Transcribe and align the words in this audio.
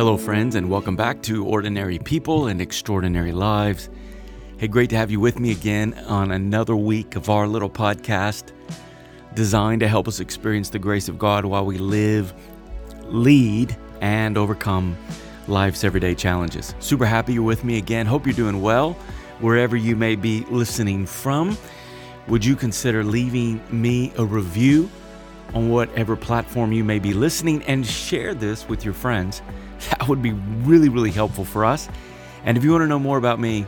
Hello, 0.00 0.16
friends, 0.16 0.54
and 0.54 0.70
welcome 0.70 0.96
back 0.96 1.20
to 1.20 1.44
Ordinary 1.44 1.98
People 1.98 2.46
and 2.46 2.58
Extraordinary 2.58 3.32
Lives. 3.32 3.90
Hey, 4.56 4.66
great 4.66 4.88
to 4.88 4.96
have 4.96 5.10
you 5.10 5.20
with 5.20 5.38
me 5.38 5.50
again 5.50 5.92
on 6.06 6.30
another 6.30 6.74
week 6.74 7.16
of 7.16 7.28
our 7.28 7.46
little 7.46 7.68
podcast 7.68 8.52
designed 9.34 9.80
to 9.80 9.88
help 9.88 10.08
us 10.08 10.18
experience 10.18 10.70
the 10.70 10.78
grace 10.78 11.10
of 11.10 11.18
God 11.18 11.44
while 11.44 11.66
we 11.66 11.76
live, 11.76 12.32
lead, 13.08 13.76
and 14.00 14.38
overcome 14.38 14.96
life's 15.48 15.84
everyday 15.84 16.14
challenges. 16.14 16.74
Super 16.78 17.04
happy 17.04 17.34
you're 17.34 17.42
with 17.42 17.62
me 17.62 17.76
again. 17.76 18.06
Hope 18.06 18.24
you're 18.24 18.32
doing 18.32 18.62
well 18.62 18.94
wherever 19.40 19.76
you 19.76 19.96
may 19.96 20.16
be 20.16 20.46
listening 20.46 21.04
from. 21.04 21.58
Would 22.26 22.42
you 22.42 22.56
consider 22.56 23.04
leaving 23.04 23.60
me 23.70 24.14
a 24.16 24.24
review 24.24 24.90
on 25.54 25.70
whatever 25.70 26.16
platform 26.16 26.72
you 26.72 26.84
may 26.84 26.98
be 26.98 27.12
listening 27.12 27.62
and 27.64 27.86
share 27.86 28.34
this 28.34 28.68
with 28.68 28.84
your 28.84 28.94
friends? 28.94 29.42
That 29.88 30.08
would 30.08 30.20
be 30.20 30.32
really, 30.32 30.90
really 30.90 31.10
helpful 31.10 31.46
for 31.46 31.64
us. 31.64 31.88
And 32.44 32.58
if 32.58 32.64
you 32.64 32.70
want 32.70 32.82
to 32.82 32.86
know 32.86 32.98
more 32.98 33.16
about 33.16 33.40
me, 33.40 33.66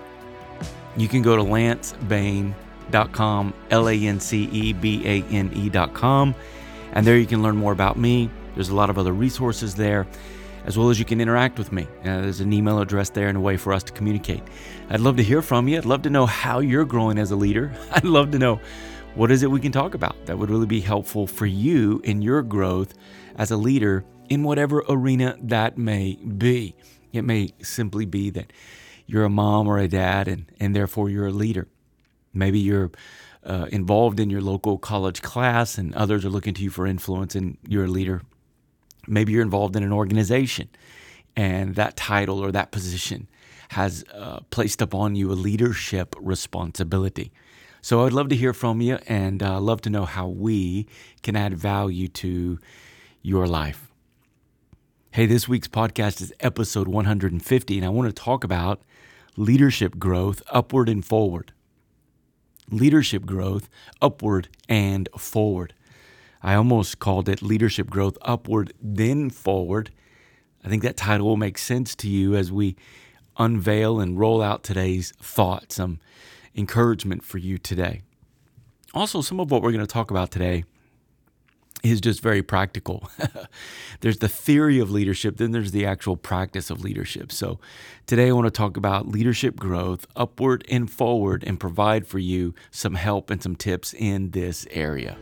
you 0.97 1.09
can 1.09 1.23
go 1.23 1.37
to 1.37 1.43
lancebane.com, 1.43 3.55
L 3.71 3.89
A 3.89 3.95
N 3.95 4.21
C 4.21 4.45
E 4.45 4.73
B 4.75 5.03
A 5.07 5.23
N 5.23 5.51
E.com, 5.55 6.35
and 6.93 7.07
there 7.07 7.17
you 7.17 7.27
can 7.27 7.43
learn 7.43 7.57
more 7.57 7.73
about 7.73 7.99
me. 7.99 8.30
There's 8.55 8.69
a 8.69 8.75
lot 8.75 8.91
of 8.91 8.99
other 8.99 9.13
resources 9.13 9.75
there, 9.75 10.07
as 10.67 10.77
well 10.77 10.91
as 10.91 10.99
you 10.99 11.05
can 11.05 11.21
interact 11.21 11.59
with 11.59 11.73
me. 11.73 11.85
Uh, 12.01 12.21
there's 12.21 12.41
an 12.41 12.53
email 12.53 12.80
address 12.80 13.09
there 13.09 13.29
and 13.29 13.39
a 13.39 13.41
way 13.41 13.57
for 13.57 13.73
us 13.73 13.83
to 13.85 13.93
communicate. 13.93 14.43
I'd 14.91 15.01
love 15.01 15.17
to 15.17 15.23
hear 15.23 15.41
from 15.41 15.69
you. 15.69 15.79
I'd 15.79 15.87
love 15.87 16.03
to 16.03 16.11
know 16.11 16.27
how 16.27 16.59
you're 16.59 16.85
growing 16.85 17.19
as 17.19 17.30
a 17.30 17.37
leader. 17.37 17.73
I'd 17.93 18.05
love 18.05 18.30
to 18.33 18.39
know 18.39 18.61
what 19.15 19.30
is 19.30 19.43
it 19.43 19.51
we 19.51 19.61
can 19.61 19.73
talk 19.73 19.95
about 19.95 20.16
that 20.25 20.39
would 20.39 20.48
really 20.48 20.66
be 20.66 20.80
helpful 20.80 21.27
for 21.27 21.45
you 21.45 22.01
in 22.02 22.23
your 22.23 22.43
growth 22.43 22.95
as 23.37 23.51
a 23.51 23.57
leader 23.57 24.05
in 24.30 24.43
whatever 24.43 24.82
arena 24.88 25.37
that 25.43 25.77
may 25.77 26.15
be. 26.15 26.74
It 27.13 27.23
may 27.23 27.51
simply 27.63 28.07
be 28.07 28.30
that 28.30 28.52
you're 29.07 29.24
a 29.24 29.30
mom 29.30 29.68
or 29.68 29.79
a 29.79 29.87
dad 29.87 30.29
and, 30.29 30.51
and 30.59 30.74
therefore 30.74 31.10
you're 31.10 31.27
a 31.27 31.33
leader. 31.33 31.68
Maybe 32.33 32.59
you're 32.59 32.90
uh, 33.45 33.66
involved 33.71 34.18
in 34.18 34.30
your 34.30 34.40
local 34.40 34.79
college 34.79 35.21
class 35.21 35.77
and 35.77 35.95
others 35.95 36.24
are 36.24 36.30
looking 36.30 36.55
to 36.55 36.63
you 36.63 36.71
for 36.71 36.87
influence 36.87 37.35
and 37.35 37.59
you're 37.68 37.85
a 37.85 37.88
leader. 37.88 38.23
Maybe 39.07 39.33
you're 39.33 39.43
involved 39.43 39.77
in 39.77 39.83
an 39.83 39.93
organization 39.93 40.71
and 41.37 41.74
that 41.74 41.99
title 41.99 42.38
or 42.38 42.51
that 42.52 42.71
position 42.71 43.29
has 43.71 44.05
uh, 44.15 44.40
placed 44.49 44.80
upon 44.80 45.16
you 45.16 45.30
a 45.30 45.35
leadership 45.35 46.15
responsibility. 46.18 47.30
So 47.85 48.07
I'd 48.07 48.13
love 48.13 48.29
to 48.29 48.37
hear 48.37 48.52
from 48.52 48.80
you 48.80 49.01
and 49.09 49.43
uh, 49.43 49.59
love 49.59 49.80
to 49.83 49.91
know 49.91 50.05
how 50.05 50.29
we 50.29 50.87
can 51.25 51.35
add 51.35 51.59
value 51.59 52.07
to 52.07 52.61
your 53.23 53.49
life. 53.49 53.91
Hey, 55.11 55.27
this 55.27 55.49
week's 55.49 55.66
podcast 55.66 56.23
is 56.23 56.33
episode 56.39 56.87
150, 56.87 57.77
and 57.77 57.85
I 57.85 57.89
want 57.89 58.07
to 58.07 58.13
talk 58.13 58.45
about 58.45 58.83
leadership 59.37 59.99
growth 59.99 60.43
upward 60.52 60.89
and 60.89 61.05
forward. 61.05 61.52
Leadership 62.71 63.27
growth 63.27 63.69
upward 64.00 64.49
and 64.69 65.09
forward. 65.19 65.75
I 66.41 66.55
almost 66.55 67.00
called 67.00 67.28
it 67.28 67.43
leadership 67.43 67.91
growth 67.91 68.17
upward, 68.22 68.72
then 68.81 69.28
forward. 69.28 69.91
I 70.65 70.69
think 70.69 70.84
that 70.84 70.97
title 70.97 71.27
will 71.27 71.37
make 71.37 71.59
sense 71.59 71.97
to 71.97 72.09
you 72.09 72.37
as 72.37 72.53
we 72.53 72.77
unveil 73.39 73.99
and 73.99 74.21
roll 74.21 74.41
out 74.41 74.62
today's 74.62 75.12
thoughts, 75.21 75.75
some 75.75 75.99
encouragement 76.55 77.25
for 77.25 77.39
you 77.39 77.59
today. 77.59 78.03
Also, 78.95 79.22
some 79.22 79.41
of 79.41 79.50
what 79.50 79.62
we're 79.62 79.72
going 79.72 79.84
to 79.84 79.87
talk 79.87 80.11
about 80.11 80.31
today 80.31 80.65
is 81.83 82.00
just 82.00 82.21
very 82.21 82.43
practical. 82.43 83.11
there's 84.00 84.19
the 84.19 84.28
theory 84.28 84.79
of 84.79 84.91
leadership, 84.91 85.37
then 85.37 85.51
there's 85.51 85.73
the 85.73 85.85
actual 85.85 86.17
practice 86.17 86.71
of 86.71 86.83
leadership. 86.83 87.33
So 87.33 87.59
today 88.07 88.29
I 88.29 88.33
want 88.33 88.47
to 88.47 88.51
talk 88.51 88.77
about 88.77 89.09
leadership 89.09 89.57
growth, 89.57 90.07
upward 90.15 90.65
and 90.69 90.91
forward, 90.91 91.43
and 91.45 91.59
provide 91.59 92.07
for 92.07 92.19
you 92.19 92.55
some 92.71 92.95
help 92.95 93.31
and 93.31 93.43
some 93.43 93.57
tips 93.57 93.95
in 93.95 94.31
this 94.31 94.67
area. 94.71 95.17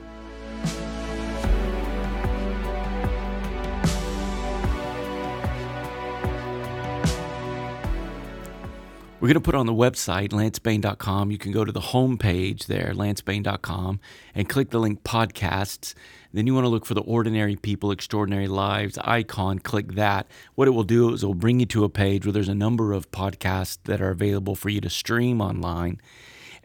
We're 9.21 9.29
going 9.29 9.35
to 9.35 9.41
put 9.41 9.55
on 9.55 9.67
the 9.67 9.75
website, 9.75 10.31
lancebane.com. 10.31 11.31
You 11.31 11.37
can 11.37 11.53
go 11.53 11.63
to 11.63 11.73
the 11.73 11.79
home 11.79 12.17
page 12.17 12.69
there, 12.69 12.95
lancebane.com, 12.95 14.01
and 14.35 14.49
click 14.49 14.71
the 14.71 14.79
link 14.79 15.03
podcasts. 15.03 15.93
Then 16.33 16.47
you 16.47 16.55
want 16.55 16.65
to 16.65 16.71
look 16.71 16.87
for 16.87 16.95
the 16.95 17.03
Ordinary 17.03 17.55
People, 17.55 17.91
Extraordinary 17.91 18.49
Lives 18.49 18.97
icon. 19.05 19.59
Click 19.59 19.93
that. 19.93 20.27
What 20.55 20.69
it 20.69 20.71
will 20.71 20.85
do 20.85 21.13
is 21.13 21.23
it 21.23 21.27
will 21.27 21.35
bring 21.35 21.61
you 21.61 21.67
to 21.67 21.85
a 21.85 21.91
page 21.91 22.25
where 22.25 22.33
there's 22.33 22.49
a 22.49 22.55
number 22.55 22.95
of 22.95 23.11
podcasts 23.11 23.77
that 23.85 24.01
are 24.01 24.09
available 24.09 24.55
for 24.55 24.71
you 24.71 24.81
to 24.81 24.89
stream 24.89 25.43
online. 25.43 26.01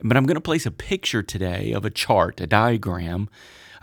But 0.02 0.16
I'm 0.16 0.26
going 0.26 0.36
to 0.36 0.42
place 0.42 0.66
a 0.66 0.72
picture 0.72 1.24
today 1.24 1.74
of 1.74 1.84
a 1.84 1.90
chart, 1.90 2.40
a 2.40 2.48
diagram 2.48 3.28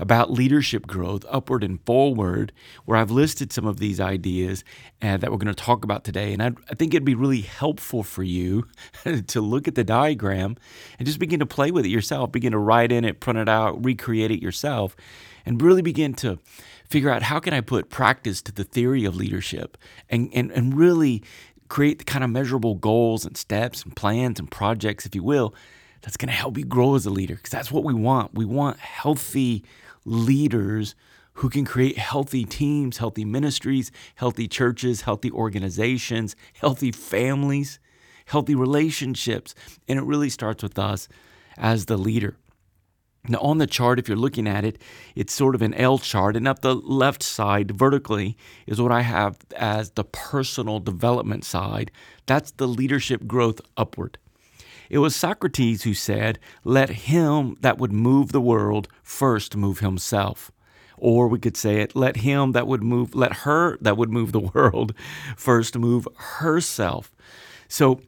about 0.02 0.32
leadership 0.32 0.84
growth, 0.88 1.24
upward 1.30 1.62
and 1.62 1.80
forward, 1.86 2.52
where 2.86 2.98
I've 2.98 3.12
listed 3.12 3.52
some 3.52 3.64
of 3.64 3.78
these 3.78 4.00
ideas 4.00 4.64
and 5.00 5.22
that 5.22 5.30
we're 5.30 5.38
going 5.38 5.46
to 5.46 5.54
talk 5.54 5.84
about 5.84 6.02
today. 6.02 6.32
And 6.32 6.42
I, 6.42 6.50
I 6.68 6.74
think 6.74 6.92
it'd 6.92 7.04
be 7.04 7.14
really 7.14 7.42
helpful 7.42 8.02
for 8.02 8.24
you 8.24 8.66
to 9.28 9.40
look 9.40 9.68
at 9.68 9.76
the 9.76 9.84
diagram 9.84 10.56
and 10.98 11.06
just 11.06 11.20
begin 11.20 11.38
to 11.38 11.46
play 11.46 11.70
with 11.70 11.84
it 11.84 11.90
yourself, 11.90 12.32
begin 12.32 12.50
to 12.50 12.58
write 12.58 12.90
in 12.90 13.04
it, 13.04 13.20
print 13.20 13.38
it 13.38 13.48
out, 13.48 13.84
recreate 13.84 14.32
it 14.32 14.42
yourself, 14.42 14.96
and 15.46 15.62
really 15.62 15.82
begin 15.82 16.14
to 16.14 16.40
figure 16.90 17.08
out 17.08 17.22
how 17.22 17.38
can 17.38 17.54
I 17.54 17.60
put 17.60 17.88
practice 17.88 18.42
to 18.42 18.50
the 18.50 18.64
theory 18.64 19.04
of 19.04 19.14
leadership 19.14 19.78
and, 20.10 20.30
and, 20.34 20.50
and 20.50 20.76
really 20.76 21.22
create 21.68 22.00
the 22.00 22.04
kind 22.04 22.24
of 22.24 22.30
measurable 22.30 22.74
goals 22.74 23.24
and 23.24 23.36
steps 23.36 23.84
and 23.84 23.94
plans 23.94 24.40
and 24.40 24.50
projects, 24.50 25.06
if 25.06 25.14
you 25.14 25.22
will, 25.22 25.54
that's 26.00 26.16
going 26.16 26.28
to 26.28 26.34
help 26.34 26.58
you 26.58 26.64
grow 26.64 26.96
as 26.96 27.06
a 27.06 27.10
leader 27.10 27.36
because 27.36 27.52
that's 27.52 27.70
what 27.70 27.84
we 27.84 27.94
want. 27.94 28.34
We 28.34 28.44
want 28.44 28.80
healthy 28.80 29.64
leaders 30.04 30.94
who 31.34 31.48
can 31.48 31.64
create 31.64 31.98
healthy 31.98 32.44
teams, 32.44 32.98
healthy 32.98 33.24
ministries, 33.24 33.90
healthy 34.16 34.46
churches, 34.46 35.02
healthy 35.02 35.30
organizations, 35.30 36.36
healthy 36.54 36.92
families, 36.92 37.78
healthy 38.26 38.54
relationships. 38.54 39.54
And 39.88 39.98
it 39.98 40.04
really 40.04 40.28
starts 40.28 40.62
with 40.62 40.78
us 40.78 41.08
as 41.56 41.86
the 41.86 41.96
leader. 41.96 42.36
Now, 43.28 43.38
on 43.38 43.58
the 43.58 43.68
chart, 43.68 44.00
if 44.00 44.08
you're 44.08 44.16
looking 44.16 44.48
at 44.48 44.64
it, 44.64 44.82
it's 45.14 45.32
sort 45.32 45.54
of 45.54 45.62
an 45.62 45.74
L 45.74 45.96
chart, 45.98 46.34
and 46.36 46.48
up 46.48 46.60
the 46.60 46.74
left 46.74 47.22
side 47.22 47.70
vertically 47.70 48.36
is 48.66 48.80
what 48.80 48.90
I 48.90 49.02
have 49.02 49.38
as 49.56 49.90
the 49.90 50.02
personal 50.02 50.80
development 50.80 51.44
side. 51.44 51.92
That's 52.26 52.50
the 52.50 52.66
leadership 52.66 53.28
growth 53.28 53.60
upward. 53.76 54.18
It 54.92 54.98
was 54.98 55.16
Socrates 55.16 55.84
who 55.84 55.94
said, 55.94 56.38
Let 56.64 56.90
him 56.90 57.56
that 57.62 57.78
would 57.78 57.94
move 57.94 58.30
the 58.30 58.42
world 58.42 58.88
first 59.02 59.56
move 59.56 59.78
himself. 59.78 60.52
Or 60.98 61.28
we 61.28 61.38
could 61.38 61.56
say 61.56 61.80
it, 61.80 61.96
let 61.96 62.18
him 62.18 62.52
that 62.52 62.66
would 62.66 62.82
move, 62.82 63.14
let 63.14 63.32
her 63.38 63.78
that 63.80 63.96
would 63.96 64.10
move 64.10 64.32
the 64.32 64.40
world 64.54 64.92
first 65.34 65.78
move 65.78 66.06
herself. 66.14 67.10
So 67.68 68.02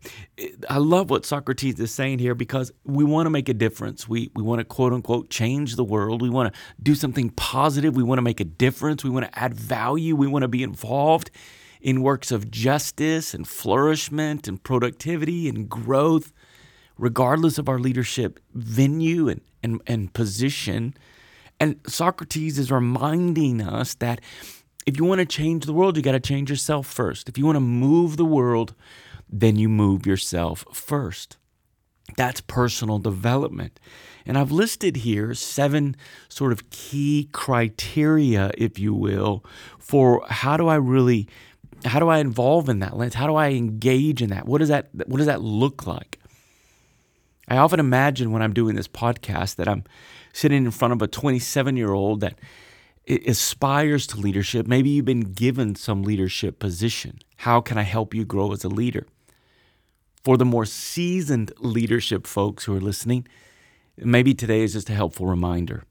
I 0.69 0.77
love 0.77 1.09
what 1.09 1.25
Socrates 1.25 1.81
is 1.81 1.91
saying 1.91 2.19
here 2.19 2.35
because 2.35 2.71
we 2.85 3.03
want 3.03 3.25
to 3.25 3.31
make 3.31 3.49
a 3.49 3.55
difference. 3.55 4.07
We, 4.07 4.31
we 4.37 4.43
want 4.43 4.59
to 4.59 4.65
quote 4.67 4.93
unquote 4.93 5.31
change 5.31 5.77
the 5.77 5.85
world. 5.85 6.21
We 6.21 6.29
want 6.29 6.53
to 6.53 6.61
do 6.83 6.95
something 6.95 7.31
positive. 7.31 7.97
We 7.97 8.03
want 8.03 8.19
to 8.19 8.23
make 8.23 8.41
a 8.41 8.45
difference. 8.45 9.03
We 9.03 9.09
want 9.09 9.25
to 9.25 9.39
add 9.39 9.55
value. 9.55 10.17
We 10.17 10.27
want 10.27 10.43
to 10.43 10.49
be 10.49 10.63
involved 10.63 11.31
in 11.81 12.03
works 12.03 12.31
of 12.31 12.51
justice 12.51 13.33
and 13.33 13.49
flourishment 13.49 14.47
and 14.47 14.63
productivity 14.63 15.49
and 15.49 15.67
growth 15.67 16.31
regardless 16.99 17.59
of 17.59 17.69
our 17.69 17.79
leadership 17.79 18.41
venue 18.53 19.29
and, 19.29 19.41
and, 19.63 19.81
and 19.87 20.13
position. 20.13 20.95
And 21.61 21.81
Socrates 21.87 22.59
is 22.59 22.71
reminding 22.71 23.61
us 23.61 23.95
that 23.95 24.21
if 24.87 24.99
you 24.99 25.05
want 25.05 25.21
to 25.21 25.27
change 25.27 25.65
the 25.65 25.73
world, 25.73 25.97
you 25.97 26.03
got 26.03 26.13
to 26.13 26.21
change 26.21 26.51
yourself 26.51 26.87
first. 26.87 27.29
If 27.29 27.39
you 27.39 27.47
want 27.47 27.57
to 27.57 27.61
move 27.61 28.17
the 28.17 28.25
world, 28.25 28.75
then 29.29 29.57
you 29.57 29.69
move 29.69 30.07
yourself 30.07 30.65
first. 30.73 31.37
That's 32.17 32.41
personal 32.43 32.99
development. 32.99 33.81
And 34.27 34.37
I've 34.37 34.53
listed 34.53 34.97
here 34.97 35.35
seven 35.35 35.97
sort 36.29 36.53
of 36.53 36.69
key 36.71 37.29
criteria, 37.33 38.51
if 38.57 38.79
you 38.79 38.95
will, 38.95 39.45
for 39.79 40.25
how 40.29 40.57
do 40.57 40.69
I 40.69 40.77
really 40.77 41.29
how 41.85 41.99
do 41.99 42.09
I 42.09 42.19
involve 42.19 42.71
in 42.71 42.79
that 42.79 42.97
lens? 42.97 43.15
How 43.15 43.27
do 43.27 43.35
I 43.35 43.51
engage 43.51 44.23
in 44.23 44.31
that? 44.31 44.47
What 44.47 44.59
does 44.59 44.69
that 44.69 44.89
what 44.95 45.19
does 45.19 45.27
that 45.27 45.43
look 45.43 45.87
like? 45.87 46.19
I 47.49 47.57
often 47.57 47.81
imagine 47.81 48.31
when 48.31 48.43
I'm 48.43 48.55
doing 48.55 48.75
this 48.77 48.89
podcast 48.89 49.57
that 49.57 49.69
I'm 49.69 49.85
sitting 50.33 50.65
in 50.65 50.71
front 50.71 50.93
of 50.93 51.03
a 51.03 51.07
27 51.07 51.77
year 51.77 51.93
old 51.93 52.21
that 52.21 52.39
aspires 53.07 54.07
to 54.09 54.17
leadership. 54.17 54.67
Maybe 54.67 54.91
you've 54.91 55.05
been 55.05 55.33
given 55.33 55.75
some 55.75 56.03
leadership 56.03 56.59
position. 56.59 57.19
How 57.39 57.61
can 57.61 57.77
I 57.77 57.83
help 57.83 58.15
you 58.15 58.25
grow 58.25 58.53
as 58.53 58.65
a 58.65 58.69
leader? 58.69 59.07
For 60.25 60.39
the 60.39 60.47
more 60.47 60.65
seasoned 60.65 61.53
leadership 61.59 62.27
folks 62.27 62.65
who 62.65 62.75
are 62.75 62.81
listening, 62.81 63.27
maybe 63.99 64.33
today 64.33 64.63
is 64.63 64.73
just 64.73 64.89
a 64.89 64.95
helpful 64.95 65.27
reminder. 65.27 65.85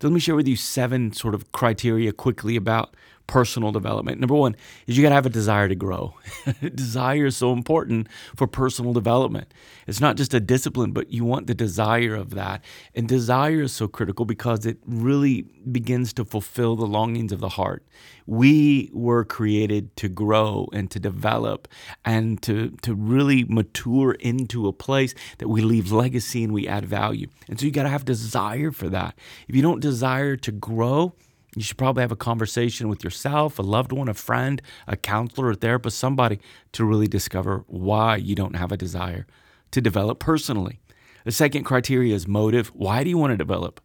So 0.00 0.08
let 0.08 0.14
me 0.14 0.20
share 0.20 0.36
with 0.36 0.46
you 0.46 0.56
seven 0.56 1.12
sort 1.12 1.34
of 1.34 1.50
criteria 1.50 2.12
quickly 2.12 2.56
about 2.56 2.94
personal 3.26 3.72
development. 3.72 4.20
Number 4.20 4.34
one 4.34 4.54
is 4.86 4.96
you 4.96 5.02
got 5.02 5.08
to 5.08 5.14
have 5.14 5.26
a 5.26 5.30
desire 5.30 5.68
to 5.68 5.74
grow. 5.74 6.14
desire 6.74 7.26
is 7.26 7.36
so 7.36 7.52
important 7.52 8.08
for 8.36 8.46
personal 8.46 8.92
development. 8.92 9.52
It's 9.86 10.00
not 10.00 10.16
just 10.16 10.34
a 10.34 10.40
discipline, 10.40 10.92
but 10.92 11.10
you 11.10 11.24
want 11.24 11.46
the 11.46 11.54
desire 11.54 12.14
of 12.14 12.30
that. 12.30 12.62
And 12.94 13.08
desire 13.08 13.62
is 13.62 13.72
so 13.72 13.88
critical 13.88 14.24
because 14.24 14.66
it 14.66 14.78
really 14.86 15.42
begins 15.70 16.12
to 16.14 16.24
fulfill 16.24 16.76
the 16.76 16.86
longings 16.86 17.32
of 17.32 17.40
the 17.40 17.50
heart. 17.50 17.84
We 18.26 18.90
were 18.92 19.24
created 19.24 19.96
to 19.96 20.08
grow 20.08 20.68
and 20.72 20.90
to 20.90 21.00
develop 21.00 21.68
and 22.04 22.40
to, 22.42 22.70
to 22.82 22.94
really 22.94 23.44
mature 23.44 24.12
into 24.12 24.68
a 24.68 24.72
place 24.72 25.14
that 25.38 25.48
we 25.48 25.60
leave 25.60 25.92
legacy 25.92 26.44
and 26.44 26.52
we 26.52 26.66
add 26.66 26.86
value. 26.86 27.28
And 27.48 27.58
so 27.58 27.66
you 27.66 27.72
got 27.72 27.82
to 27.84 27.88
have 27.88 28.04
desire 28.04 28.70
for 28.70 28.88
that. 28.88 29.18
If 29.48 29.56
you 29.56 29.62
don't 29.62 29.80
desire 29.80 30.36
to 30.36 30.52
grow, 30.52 31.14
you 31.56 31.62
should 31.62 31.78
probably 31.78 32.02
have 32.02 32.12
a 32.12 32.16
conversation 32.16 32.88
with 32.88 33.04
yourself, 33.04 33.58
a 33.58 33.62
loved 33.62 33.92
one, 33.92 34.08
a 34.08 34.14
friend, 34.14 34.60
a 34.86 34.96
counselor, 34.96 35.50
a 35.50 35.54
therapist, 35.54 35.98
somebody 35.98 36.40
to 36.72 36.84
really 36.84 37.06
discover 37.06 37.64
why 37.66 38.16
you 38.16 38.34
don't 38.34 38.56
have 38.56 38.72
a 38.72 38.76
desire 38.76 39.26
to 39.70 39.80
develop 39.80 40.18
personally. 40.18 40.80
The 41.24 41.32
second 41.32 41.64
criteria 41.64 42.14
is 42.14 42.28
motive. 42.28 42.68
Why 42.68 43.02
do 43.02 43.10
you 43.10 43.18
want 43.18 43.32
to 43.32 43.36
develop 43.36 43.80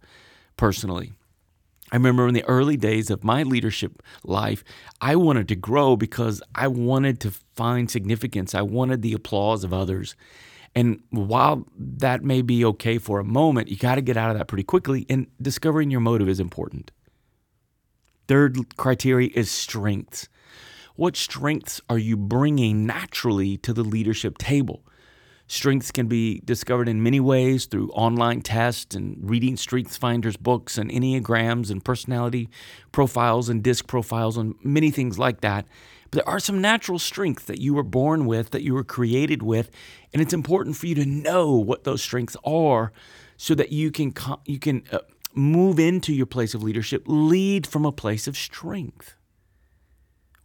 personally? 0.58 1.14
I 1.92 1.96
remember 1.96 2.28
in 2.28 2.36
the 2.36 2.46
early 2.46 2.78
days 2.78 3.10
of 3.10 3.24
my 3.24 3.44
leadership 3.44 4.04
life, 4.24 4.64
I 5.02 5.16
wanted 5.16 5.48
to 5.48 5.56
grow 5.56 5.96
because 5.96 6.42
I 6.54 6.68
wanted 6.68 7.20
to 7.22 7.32
find 7.56 7.90
significance. 7.90 8.54
I 8.54 8.62
wanted 8.62 9.02
the 9.02 9.14
applause 9.14 9.64
of 9.64 9.74
others. 9.74 10.16
And 10.76 11.02
while 11.10 11.66
that 11.76 12.24
may 12.24 12.44
be 12.44 12.64
okay 12.64 13.00
for 13.00 13.20
a 13.20 13.24
moment, 13.24 13.70
you 13.70 13.78
got 13.78 13.96
to 13.96 14.02
get 14.02 14.18
out 14.18 14.30
of 14.30 14.38
that 14.38 14.48
pretty 14.48 14.64
quickly. 14.64 15.08
And 15.10 15.28
discovering 15.42 15.90
your 15.90 16.00
motive 16.00 16.30
is 16.30 16.40
important. 16.40 16.92
Third 18.30 18.78
criteria 18.78 19.32
is 19.34 19.50
strengths. 19.50 20.30
What 20.96 21.18
strengths 21.18 21.82
are 21.90 21.98
you 21.98 22.16
bringing 22.16 22.86
naturally 22.86 23.58
to 23.58 23.74
the 23.74 23.82
leadership 23.82 24.38
table? 24.38 24.84
Strengths 25.48 25.90
can 25.90 26.06
be 26.06 26.40
discovered 26.46 26.88
in 26.88 27.02
many 27.02 27.20
ways 27.20 27.66
through 27.66 27.90
online 27.90 28.44
tests 28.44 28.94
and 28.94 29.18
reading 29.28 29.58
Strengths 29.58 29.98
Finders 29.98 30.38
books 30.38 30.78
and 30.78 30.92
Enneagrams 30.92 31.72
and 31.72 31.84
personality 31.84 32.50
profiles 32.92 33.50
and 33.50 33.64
disc 33.64 33.88
profiles 33.88 34.38
and 34.38 34.54
many 34.62 34.92
things 34.92 35.18
like 35.18 35.42
that. 35.42 35.66
But 36.12 36.24
there 36.24 36.30
are 36.30 36.40
some 36.40 36.62
natural 36.62 37.00
strengths 37.00 37.46
that 37.46 37.60
you 37.60 37.74
were 37.74 37.82
born 37.82 38.28
with, 38.28 38.52
that 38.52 38.62
you 38.62 38.76
were 38.76 38.84
created 38.84 39.42
with, 39.42 39.72
and 40.14 40.22
it's 40.22 40.34
important 40.34 40.78
for 40.78 40.86
you 40.86 40.94
to 40.94 41.06
know 41.06 41.56
what 41.56 41.84
those 41.84 42.04
strengths 42.04 42.38
are 42.44 42.92
so 43.38 43.56
that 43.56 43.72
you 43.72 43.90
can 43.90 44.14
you 44.46 44.60
can 44.60 44.84
uh, 44.92 45.00
move 45.34 45.80
into 45.80 46.14
your 46.14 46.26
place 46.26 46.54
of 46.54 46.64
leadership, 46.64 47.04
lead 47.06 47.68
from 47.68 47.86
a 47.86 47.92
place 47.92 48.28
of 48.28 48.38
strength. 48.38 49.16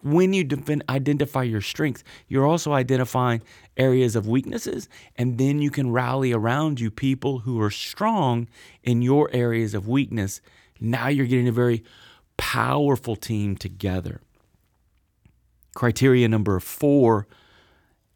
When 0.02 0.34
you 0.34 0.46
identify 0.90 1.44
your 1.44 1.62
strengths, 1.62 2.04
you're 2.28 2.46
also 2.46 2.74
identifying 2.74 3.40
areas 3.78 4.14
of 4.14 4.28
weaknesses, 4.28 4.86
and 5.16 5.38
then 5.38 5.60
you 5.60 5.70
can 5.70 5.92
rally 5.92 6.30
around 6.30 6.78
you 6.78 6.90
people 6.90 7.38
who 7.40 7.58
are 7.62 7.70
strong 7.70 8.46
in 8.82 9.00
your 9.00 9.30
areas 9.32 9.72
of 9.72 9.88
weakness. 9.88 10.42
Now 10.78 11.08
you're 11.08 11.24
getting 11.24 11.48
a 11.48 11.52
very 11.52 11.82
powerful 12.36 13.16
team 13.16 13.56
together. 13.56 14.20
Criteria 15.74 16.28
number 16.28 16.60
four 16.60 17.26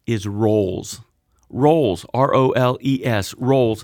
is 0.05 0.27
roles. 0.27 1.01
Roles, 1.49 2.05
R 2.13 2.35
O 2.35 2.51
L 2.51 2.77
E 2.81 3.03
S, 3.03 3.33
roles 3.35 3.83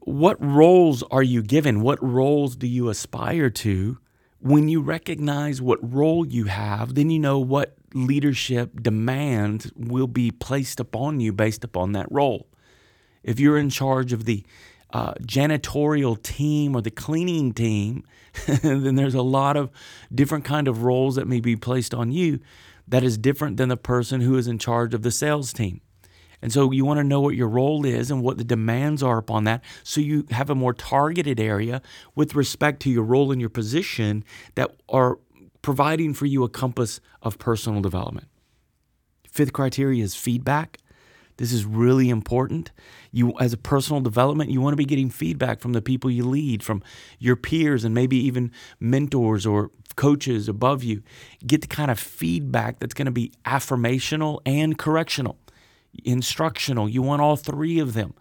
what 0.00 0.42
roles 0.44 1.02
are 1.10 1.22
you 1.22 1.42
given? 1.42 1.80
What 1.80 2.02
roles 2.02 2.56
do 2.56 2.66
you 2.66 2.88
aspire 2.88 3.50
to? 3.50 3.98
When 4.40 4.68
you 4.68 4.80
recognize 4.80 5.62
what 5.62 5.78
role 5.82 6.26
you 6.26 6.44
have, 6.44 6.94
then 6.94 7.10
you 7.10 7.18
know 7.18 7.38
what 7.38 7.76
leadership 7.94 8.82
demands 8.82 9.70
will 9.76 10.06
be 10.06 10.30
placed 10.30 10.80
upon 10.80 11.20
you 11.20 11.32
based 11.32 11.64
upon 11.64 11.92
that 11.92 12.10
role. 12.10 12.48
If 13.22 13.40
you're 13.40 13.56
in 13.56 13.70
charge 13.70 14.12
of 14.12 14.24
the 14.24 14.44
uh, 14.92 15.14
janitorial 15.22 16.22
team 16.22 16.76
or 16.76 16.82
the 16.82 16.90
cleaning 16.90 17.52
team, 17.52 18.04
then 18.46 18.96
there's 18.96 19.14
a 19.14 19.22
lot 19.22 19.56
of 19.56 19.70
different 20.14 20.44
kind 20.44 20.68
of 20.68 20.82
roles 20.82 21.14
that 21.16 21.26
may 21.26 21.40
be 21.40 21.56
placed 21.56 21.94
on 21.94 22.12
you 22.12 22.40
that 22.86 23.02
is 23.02 23.16
different 23.16 23.56
than 23.56 23.70
the 23.70 23.76
person 23.76 24.20
who 24.20 24.36
is 24.36 24.46
in 24.46 24.58
charge 24.58 24.92
of 24.92 25.02
the 25.02 25.10
sales 25.10 25.52
team. 25.52 25.80
And 26.42 26.52
so 26.52 26.70
you 26.70 26.84
want 26.84 26.98
to 26.98 27.04
know 27.04 27.20
what 27.20 27.34
your 27.34 27.48
role 27.48 27.84
is 27.84 28.10
and 28.10 28.22
what 28.22 28.38
the 28.38 28.44
demands 28.44 29.02
are 29.02 29.18
upon 29.18 29.44
that 29.44 29.62
so 29.82 30.00
you 30.00 30.26
have 30.30 30.50
a 30.50 30.54
more 30.54 30.74
targeted 30.74 31.40
area 31.40 31.82
with 32.14 32.34
respect 32.34 32.80
to 32.82 32.90
your 32.90 33.04
role 33.04 33.32
and 33.32 33.40
your 33.40 33.50
position 33.50 34.24
that 34.54 34.74
are 34.88 35.18
providing 35.62 36.12
for 36.12 36.26
you 36.26 36.44
a 36.44 36.48
compass 36.48 37.00
of 37.22 37.38
personal 37.38 37.80
development. 37.80 38.28
Fifth 39.30 39.52
criteria 39.52 40.04
is 40.04 40.14
feedback. 40.14 40.78
This 41.36 41.52
is 41.52 41.64
really 41.64 42.10
important. 42.10 42.70
You 43.10 43.32
as 43.40 43.52
a 43.52 43.56
personal 43.56 44.00
development, 44.00 44.50
you 44.50 44.60
want 44.60 44.74
to 44.74 44.76
be 44.76 44.84
getting 44.84 45.10
feedback 45.10 45.60
from 45.60 45.72
the 45.72 45.82
people 45.82 46.10
you 46.10 46.24
lead, 46.24 46.62
from 46.62 46.82
your 47.18 47.34
peers 47.34 47.82
and 47.82 47.94
maybe 47.94 48.16
even 48.16 48.52
mentors 48.78 49.44
or 49.44 49.70
coaches 49.96 50.48
above 50.48 50.84
you. 50.84 51.02
Get 51.46 51.62
the 51.62 51.66
kind 51.66 51.90
of 51.90 51.98
feedback 51.98 52.78
that's 52.78 52.94
going 52.94 53.06
to 53.06 53.12
be 53.12 53.32
affirmational 53.44 54.40
and 54.46 54.78
correctional 54.78 55.38
instructional. 56.04 56.88
You 56.88 57.02
want 57.02 57.22
all 57.22 57.36
three 57.36 57.78
of 57.78 57.94
them. 57.94 58.14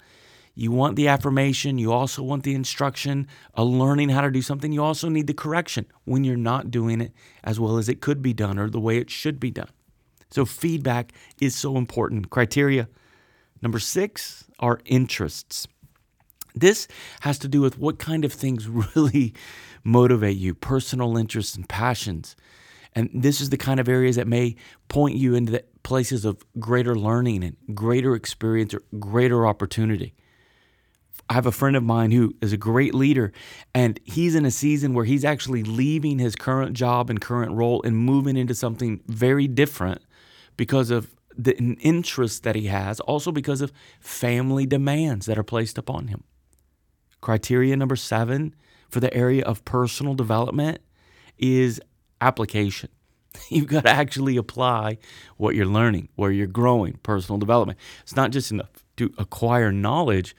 You 0.55 0.71
want 0.71 0.95
the 0.95 1.07
affirmation, 1.07 1.79
you 1.79 1.91
also 1.91 2.21
want 2.21 2.43
the 2.43 2.53
instruction, 2.53 3.27
a 3.55 3.65
learning 3.65 4.09
how 4.09 4.21
to 4.21 4.29
do 4.29 4.43
something. 4.43 4.71
You 4.71 4.83
also 4.83 5.09
need 5.09 5.25
the 5.25 5.33
correction 5.33 5.87
when 6.05 6.23
you're 6.23 6.37
not 6.37 6.69
doing 6.69 7.01
it 7.01 7.11
as 7.43 7.59
well 7.59 7.77
as 7.77 7.89
it 7.89 8.01
could 8.01 8.21
be 8.21 8.33
done 8.33 8.59
or 8.59 8.69
the 8.69 8.79
way 8.79 8.97
it 8.97 9.09
should 9.09 9.39
be 9.39 9.49
done. 9.49 9.69
So, 10.29 10.45
feedback 10.45 11.11
is 11.41 11.55
so 11.55 11.77
important. 11.77 12.29
Criteria 12.29 12.87
number 13.61 13.79
six 13.79 14.45
are 14.59 14.79
interests. 14.85 15.67
This 16.53 16.87
has 17.21 17.39
to 17.39 17.47
do 17.47 17.61
with 17.61 17.79
what 17.79 17.97
kind 17.97 18.23
of 18.23 18.31
things 18.31 18.67
really 18.95 19.33
motivate 19.83 20.37
you, 20.37 20.53
personal 20.53 21.17
interests 21.17 21.55
and 21.55 21.67
passions. 21.67 22.35
And 22.95 23.09
this 23.13 23.41
is 23.41 23.49
the 23.49 23.57
kind 23.57 23.79
of 23.79 23.89
areas 23.89 24.17
that 24.17 24.27
may 24.27 24.55
point 24.87 25.15
you 25.15 25.33
into 25.33 25.51
the 25.51 25.63
places 25.83 26.25
of 26.25 26.43
greater 26.59 26.95
learning 26.95 27.43
and 27.43 27.57
greater 27.75 28.15
experience 28.15 28.73
or 28.73 28.81
greater 28.99 29.45
opportunity. 29.45 30.13
I 31.29 31.33
have 31.33 31.45
a 31.45 31.51
friend 31.51 31.75
of 31.75 31.83
mine 31.83 32.11
who 32.11 32.35
is 32.41 32.51
a 32.51 32.57
great 32.57 32.93
leader, 32.93 33.31
and 33.73 33.99
he's 34.03 34.35
in 34.35 34.45
a 34.45 34.51
season 34.51 34.93
where 34.93 35.05
he's 35.05 35.23
actually 35.23 35.63
leaving 35.63 36.19
his 36.19 36.35
current 36.35 36.75
job 36.75 37.09
and 37.09 37.21
current 37.21 37.53
role 37.53 37.81
and 37.83 37.97
moving 37.97 38.35
into 38.35 38.55
something 38.55 39.01
very 39.07 39.47
different 39.47 40.01
because 40.57 40.89
of 40.89 41.13
the 41.37 41.57
interest 41.57 42.43
that 42.43 42.55
he 42.55 42.67
has, 42.67 42.99
also 43.01 43.31
because 43.31 43.61
of 43.61 43.71
family 43.99 44.65
demands 44.65 45.25
that 45.25 45.37
are 45.37 45.43
placed 45.43 45.77
upon 45.77 46.07
him. 46.07 46.23
Criteria 47.21 47.75
number 47.77 47.95
seven 47.95 48.53
for 48.89 48.99
the 48.99 49.13
area 49.13 49.43
of 49.43 49.65
personal 49.65 50.13
development 50.13 50.79
is 51.37 51.81
application. 52.21 52.89
You've 53.49 53.67
got 53.67 53.83
to 53.83 53.89
actually 53.89 54.37
apply 54.37 54.97
what 55.37 55.55
you're 55.55 55.65
learning, 55.65 56.09
where 56.15 56.31
you're 56.31 56.47
growing, 56.47 56.99
personal 57.03 57.39
development. 57.39 57.79
It's 58.01 58.15
not 58.15 58.31
just 58.31 58.51
enough 58.51 58.69
to 58.97 59.13
acquire 59.17 59.71
knowledge, 59.71 60.35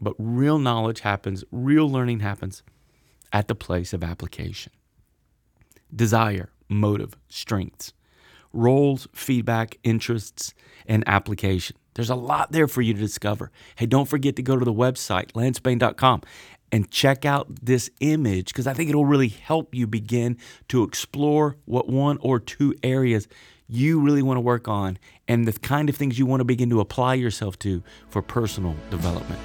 but 0.00 0.14
real 0.18 0.58
knowledge 0.58 1.00
happens, 1.00 1.44
real 1.50 1.88
learning 1.90 2.20
happens 2.20 2.62
at 3.32 3.48
the 3.48 3.54
place 3.54 3.92
of 3.92 4.04
application. 4.04 4.72
Desire, 5.94 6.50
motive, 6.68 7.16
strengths, 7.28 7.92
roles, 8.52 9.08
feedback, 9.12 9.78
interests, 9.82 10.54
and 10.86 11.04
application. 11.06 11.76
There's 11.94 12.10
a 12.10 12.16
lot 12.16 12.52
there 12.52 12.66
for 12.66 12.82
you 12.82 12.92
to 12.92 13.00
discover. 13.00 13.50
Hey, 13.76 13.86
don't 13.86 14.08
forget 14.08 14.36
to 14.36 14.42
go 14.42 14.56
to 14.56 14.64
the 14.64 14.72
website, 14.72 15.32
lancebane.com, 15.32 16.22
and 16.74 16.90
check 16.90 17.24
out 17.24 17.46
this 17.62 17.88
image 18.00 18.46
because 18.46 18.66
I 18.66 18.74
think 18.74 18.90
it'll 18.90 19.06
really 19.06 19.28
help 19.28 19.76
you 19.76 19.86
begin 19.86 20.36
to 20.70 20.82
explore 20.82 21.56
what 21.66 21.88
one 21.88 22.18
or 22.20 22.40
two 22.40 22.74
areas 22.82 23.28
you 23.68 24.00
really 24.00 24.22
want 24.22 24.38
to 24.38 24.40
work 24.40 24.66
on 24.66 24.98
and 25.28 25.46
the 25.46 25.52
kind 25.52 25.88
of 25.88 25.94
things 25.94 26.18
you 26.18 26.26
want 26.26 26.40
to 26.40 26.44
begin 26.44 26.70
to 26.70 26.80
apply 26.80 27.14
yourself 27.14 27.56
to 27.60 27.80
for 28.08 28.22
personal 28.22 28.74
development. 28.90 29.40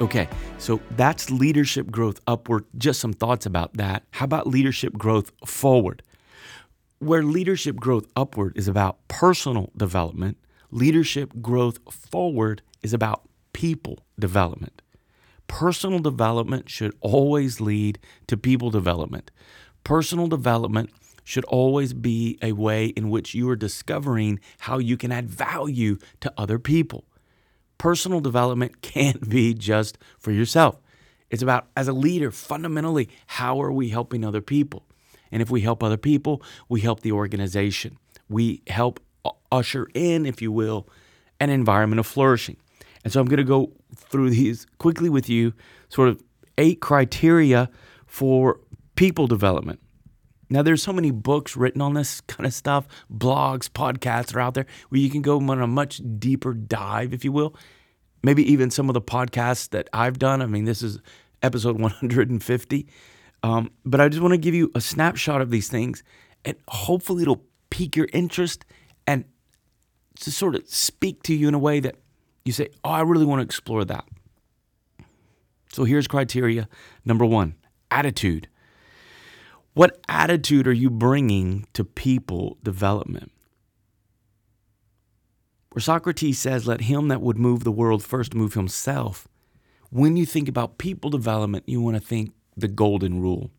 Okay, 0.00 0.28
so 0.58 0.80
that's 0.92 1.32
leadership 1.32 1.90
growth 1.90 2.20
upward. 2.28 2.64
Just 2.78 3.00
some 3.00 3.12
thoughts 3.12 3.44
about 3.44 3.76
that. 3.76 4.04
How 4.12 4.26
about 4.26 4.46
leadership 4.46 4.92
growth 4.92 5.32
forward? 5.44 6.04
Where 7.00 7.24
leadership 7.24 7.74
growth 7.74 8.06
upward 8.14 8.56
is 8.56 8.68
about 8.68 9.08
personal 9.08 9.72
development, 9.76 10.36
leadership 10.70 11.32
growth 11.42 11.78
forward 11.92 12.62
is 12.82 12.92
about 12.92 13.28
people 13.52 14.00
development. 14.18 14.82
Personal 15.48 16.00
development 16.00 16.68
should 16.70 16.94
always 17.00 17.60
lead 17.60 17.98
to 18.26 18.36
people 18.36 18.70
development. 18.70 19.30
Personal 19.84 20.26
development 20.28 20.90
should 21.24 21.44
always 21.46 21.92
be 21.92 22.38
a 22.42 22.52
way 22.52 22.86
in 22.86 23.10
which 23.10 23.34
you 23.34 23.48
are 23.50 23.56
discovering 23.56 24.40
how 24.60 24.78
you 24.78 24.96
can 24.96 25.12
add 25.12 25.28
value 25.28 25.98
to 26.20 26.32
other 26.38 26.58
people. 26.58 27.04
personal 27.78 28.20
development 28.20 28.80
can't 28.82 29.28
be 29.28 29.54
just 29.54 29.98
for 30.18 30.32
yourself. 30.32 30.80
It's 31.30 31.42
about, 31.42 31.68
as 31.76 31.88
a 31.88 31.92
leader, 31.92 32.30
fundamentally, 32.30 33.08
how 33.26 33.60
are 33.62 33.72
we 33.72 33.88
helping 33.90 34.24
other 34.24 34.40
people? 34.40 34.86
And 35.32 35.42
if 35.42 35.50
we 35.50 35.62
help 35.62 35.82
other 35.82 35.96
people, 35.96 36.42
we 36.68 36.80
help 36.82 37.00
the 37.00 37.12
organization. 37.12 37.98
We 38.28 38.62
help 38.68 39.00
usher 39.52 39.88
in, 39.94 40.26
if 40.26 40.42
you 40.42 40.52
will, 40.52 40.88
an 41.40 41.50
environment 41.50 42.00
of 42.00 42.06
flourishing. 42.06 42.56
And 43.04 43.12
so 43.12 43.20
I'm 43.20 43.26
going 43.26 43.38
to 43.38 43.44
go 43.44 43.72
through 43.94 44.30
these 44.30 44.66
quickly 44.78 45.08
with 45.08 45.28
you, 45.28 45.52
sort 45.88 46.08
of 46.08 46.22
eight 46.58 46.80
criteria 46.80 47.70
for 48.06 48.60
people 48.96 49.26
development. 49.26 49.80
Now, 50.48 50.62
there's 50.62 50.82
so 50.82 50.92
many 50.92 51.10
books 51.10 51.56
written 51.56 51.82
on 51.82 51.94
this 51.94 52.20
kind 52.22 52.46
of 52.46 52.54
stuff, 52.54 52.86
blogs, 53.12 53.68
podcasts 53.68 54.34
are 54.34 54.40
out 54.40 54.54
there 54.54 54.66
where 54.88 55.00
you 55.00 55.10
can 55.10 55.22
go 55.22 55.38
on 55.38 55.60
a 55.60 55.66
much 55.66 56.00
deeper 56.18 56.54
dive, 56.54 57.12
if 57.12 57.24
you 57.24 57.32
will. 57.32 57.54
Maybe 58.22 58.50
even 58.50 58.70
some 58.70 58.88
of 58.88 58.94
the 58.94 59.00
podcasts 59.00 59.68
that 59.70 59.88
I've 59.92 60.18
done. 60.18 60.42
I 60.42 60.46
mean, 60.46 60.64
this 60.64 60.82
is 60.82 60.98
episode 61.42 61.80
150. 61.80 62.86
Um, 63.42 63.70
but 63.84 64.00
I 64.00 64.08
just 64.08 64.22
want 64.22 64.32
to 64.32 64.38
give 64.38 64.54
you 64.54 64.72
a 64.74 64.80
snapshot 64.80 65.40
of 65.40 65.50
these 65.50 65.68
things, 65.68 66.02
and 66.44 66.56
hopefully 66.68 67.22
it'll 67.22 67.44
pique 67.70 67.94
your 67.94 68.08
interest 68.12 68.64
and 69.06 69.24
to 70.20 70.32
sort 70.32 70.54
of 70.54 70.68
speak 70.68 71.22
to 71.24 71.34
you 71.34 71.48
in 71.48 71.54
a 71.54 71.58
way 71.58 71.80
that 71.80 71.96
you 72.44 72.52
say, 72.52 72.68
Oh, 72.84 72.90
I 72.90 73.02
really 73.02 73.26
want 73.26 73.40
to 73.40 73.44
explore 73.44 73.84
that. 73.84 74.04
So 75.72 75.84
here's 75.84 76.06
criteria 76.06 76.68
number 77.04 77.24
one 77.24 77.54
attitude. 77.90 78.48
What 79.74 79.98
attitude 80.08 80.66
are 80.66 80.72
you 80.72 80.88
bringing 80.88 81.66
to 81.74 81.84
people 81.84 82.56
development? 82.62 83.30
Where 85.70 85.82
Socrates 85.82 86.38
says, 86.38 86.66
Let 86.66 86.82
him 86.82 87.08
that 87.08 87.20
would 87.20 87.36
move 87.36 87.64
the 87.64 87.72
world 87.72 88.02
first 88.02 88.34
move 88.34 88.54
himself. 88.54 89.28
When 89.90 90.16
you 90.16 90.24
think 90.24 90.48
about 90.48 90.78
people 90.78 91.10
development, 91.10 91.68
you 91.68 91.80
want 91.80 91.96
to 91.96 92.02
think 92.02 92.32
the 92.56 92.68
golden 92.68 93.20
rule 93.20 93.50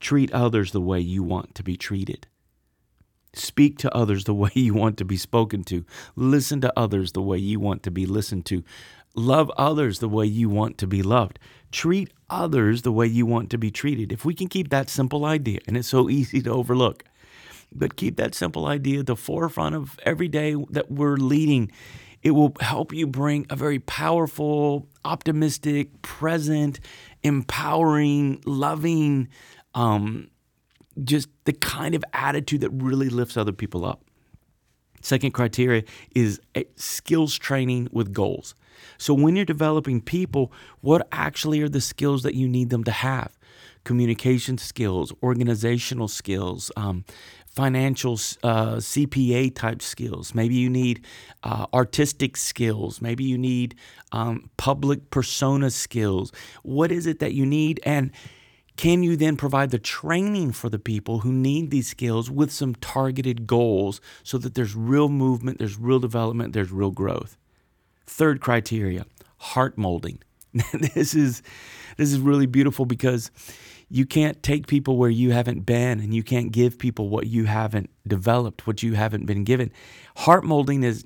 treat 0.00 0.30
others 0.32 0.72
the 0.72 0.80
way 0.80 1.00
you 1.00 1.22
want 1.22 1.54
to 1.54 1.62
be 1.62 1.76
treated. 1.76 2.26
Speak 3.36 3.78
to 3.78 3.94
others 3.94 4.24
the 4.24 4.34
way 4.42 4.50
you 4.54 4.74
want 4.74 4.96
to 4.98 5.04
be 5.04 5.16
spoken 5.16 5.64
to. 5.64 5.84
Listen 6.16 6.60
to 6.60 6.72
others 6.78 7.12
the 7.12 7.22
way 7.22 7.38
you 7.38 7.60
want 7.60 7.82
to 7.84 7.90
be 7.90 8.06
listened 8.06 8.46
to. 8.46 8.64
Love 9.14 9.50
others 9.56 10.00
the 10.00 10.08
way 10.08 10.26
you 10.26 10.48
want 10.48 10.76
to 10.78 10.86
be 10.86 11.02
loved. 11.02 11.38
Treat 11.70 12.12
others 12.28 12.82
the 12.82 12.92
way 12.92 13.06
you 13.06 13.26
want 13.26 13.50
to 13.50 13.58
be 13.58 13.70
treated. 13.70 14.12
If 14.12 14.24
we 14.24 14.34
can 14.34 14.48
keep 14.48 14.70
that 14.70 14.90
simple 14.90 15.24
idea, 15.24 15.60
and 15.66 15.76
it's 15.76 15.88
so 15.88 16.10
easy 16.18 16.42
to 16.42 16.50
overlook, 16.50 17.04
but 17.72 17.96
keep 17.96 18.16
that 18.16 18.34
simple 18.34 18.66
idea 18.66 19.00
at 19.00 19.06
the 19.06 19.16
forefront 19.16 19.74
of 19.74 19.98
every 20.04 20.28
day 20.28 20.56
that 20.70 20.90
we're 20.90 21.16
leading, 21.16 21.70
it 22.22 22.32
will 22.32 22.54
help 22.60 22.92
you 22.92 23.06
bring 23.06 23.46
a 23.50 23.56
very 23.56 23.78
powerful, 23.78 24.88
optimistic, 25.04 26.02
present, 26.02 26.80
empowering, 27.22 28.40
loving, 28.46 29.28
um, 29.74 30.30
just 31.02 31.28
the 31.44 31.52
kind 31.52 31.94
of 31.94 32.04
attitude 32.12 32.60
that 32.60 32.70
really 32.70 33.08
lifts 33.08 33.36
other 33.36 33.52
people 33.52 33.84
up. 33.84 34.02
Second 35.00 35.32
criteria 35.32 35.84
is 36.14 36.40
skills 36.76 37.36
training 37.36 37.88
with 37.92 38.12
goals. 38.12 38.54
So 38.96 39.12
when 39.12 39.36
you're 39.36 39.44
developing 39.44 40.00
people, 40.00 40.52
what 40.80 41.06
actually 41.12 41.60
are 41.60 41.68
the 41.68 41.80
skills 41.80 42.22
that 42.22 42.34
you 42.34 42.48
need 42.48 42.70
them 42.70 42.84
to 42.84 42.90
have? 42.90 43.36
Communication 43.84 44.56
skills, 44.56 45.12
organizational 45.22 46.08
skills, 46.08 46.72
um, 46.76 47.04
financial 47.54 48.14
uh, 48.42 48.76
CPA 48.76 49.54
type 49.54 49.82
skills. 49.82 50.34
Maybe 50.34 50.54
you 50.54 50.68
need 50.68 51.04
uh, 51.42 51.66
artistic 51.72 52.36
skills. 52.36 53.00
Maybe 53.00 53.24
you 53.24 53.38
need 53.38 53.76
um, 54.10 54.50
public 54.56 55.10
persona 55.10 55.70
skills. 55.70 56.32
What 56.62 56.90
is 56.90 57.06
it 57.06 57.20
that 57.20 57.32
you 57.32 57.46
need? 57.46 57.80
And 57.84 58.10
can 58.76 59.02
you 59.02 59.16
then 59.16 59.36
provide 59.36 59.70
the 59.70 59.78
training 59.78 60.52
for 60.52 60.68
the 60.68 60.78
people 60.78 61.20
who 61.20 61.32
need 61.32 61.70
these 61.70 61.88
skills 61.88 62.30
with 62.30 62.50
some 62.50 62.74
targeted 62.76 63.46
goals 63.46 64.00
so 64.24 64.36
that 64.38 64.54
there's 64.54 64.74
real 64.74 65.08
movement, 65.08 65.58
there's 65.58 65.78
real 65.78 66.00
development, 66.00 66.52
there's 66.52 66.72
real 66.72 66.90
growth? 66.90 67.36
Third 68.06 68.40
criteria, 68.40 69.06
heart 69.38 69.78
molding. 69.78 70.18
this 70.72 71.14
is 71.14 71.42
this 71.96 72.12
is 72.12 72.18
really 72.18 72.46
beautiful 72.46 72.84
because 72.84 73.30
you 73.88 74.06
can't 74.06 74.42
take 74.42 74.66
people 74.66 74.96
where 74.96 75.10
you 75.10 75.30
haven't 75.30 75.60
been 75.60 76.00
and 76.00 76.14
you 76.14 76.22
can't 76.22 76.50
give 76.50 76.78
people 76.78 77.08
what 77.08 77.26
you 77.26 77.44
haven't 77.44 77.90
developed, 78.06 78.66
what 78.66 78.82
you 78.82 78.94
haven't 78.94 79.26
been 79.26 79.44
given. 79.44 79.70
Heart 80.16 80.44
molding 80.44 80.82
is 80.82 81.04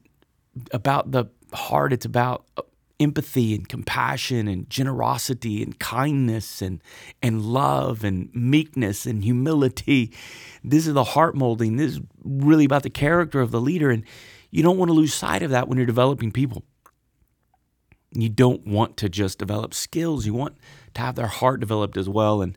about 0.73 1.13
the 1.13 1.27
heart, 1.53 1.93
it's 1.93 2.07
about 2.07 2.47
empathy 3.01 3.55
and 3.55 3.69
compassion 3.69 4.49
and 4.49 4.69
generosity 4.69 5.63
and 5.63 5.79
kindness 5.79 6.61
and 6.61 6.83
and 7.23 7.43
love 7.43 8.05
and 8.05 8.29
meekness 8.35 9.07
and 9.07 9.23
humility. 9.23 10.13
This 10.65 10.87
is 10.87 10.95
the 10.95 11.05
heart 11.05 11.35
molding. 11.35 11.77
This 11.77 11.93
is 11.93 12.01
really 12.25 12.65
about 12.65 12.83
the 12.83 12.91
character 12.91 13.41
of 13.41 13.51
the 13.51 13.61
leader 13.61 13.91
and 13.91 14.05
you 14.51 14.63
don't 14.63 14.79
want 14.79 14.89
to 14.89 14.95
lose 14.95 15.15
sight 15.15 15.43
of 15.43 15.51
that 15.51 15.69
when 15.69 15.77
you're 15.79 15.87
developing 15.87 16.33
people. 16.33 16.65
You 18.13 18.31
don't 18.31 18.67
want 18.67 18.97
to 18.99 19.09
just 19.09 19.39
develop 19.39 19.75
skills. 19.75 20.25
You 20.25 20.33
want 20.33 20.57
to 20.95 21.01
have 21.03 21.15
their 21.15 21.27
heart 21.27 21.61
developed 21.61 21.97
as 21.97 22.09
well 22.09 22.43
and 22.43 22.57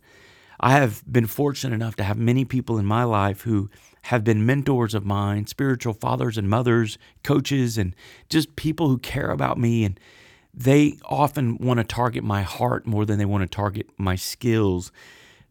I 0.64 0.74
have 0.74 1.04
been 1.12 1.26
fortunate 1.26 1.74
enough 1.74 1.96
to 1.96 2.04
have 2.04 2.18
many 2.18 2.46
people 2.46 2.78
in 2.78 2.86
my 2.86 3.04
life 3.04 3.42
who 3.42 3.72
have 4.04 4.24
been 4.24 4.46
mentors 4.46 4.94
of 4.94 5.04
mine, 5.04 5.48
spiritual 5.48 5.94
fathers 5.94 6.38
and 6.38 6.48
mothers, 6.48 7.00
coaches, 7.24 7.80
and 7.80 7.96
just 8.30 8.56
people 8.56 8.88
who 8.88 9.00
care 9.00 9.32
about 9.32 9.58
me. 9.58 9.84
And 9.84 10.00
they 10.54 10.98
often 11.06 11.58
want 11.58 11.80
to 11.80 11.84
target 11.84 12.24
my 12.24 12.42
heart 12.42 12.86
more 12.86 13.06
than 13.06 13.18
they 13.18 13.26
want 13.26 13.42
to 13.44 13.48
target 13.48 13.88
my 13.98 14.16
skills 14.16 14.92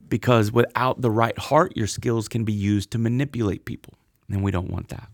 because 0.08 0.52
without 0.52 1.00
the 1.00 1.10
right 1.10 1.38
heart, 1.38 1.76
your 1.76 1.86
skills 1.86 2.28
can 2.28 2.44
be 2.44 2.52
used 2.52 2.90
to 2.90 2.98
manipulate 2.98 3.64
people. 3.64 3.94
And 4.28 4.42
we 4.42 4.50
don't 4.50 4.70
want 4.70 4.88
that. 4.88 5.08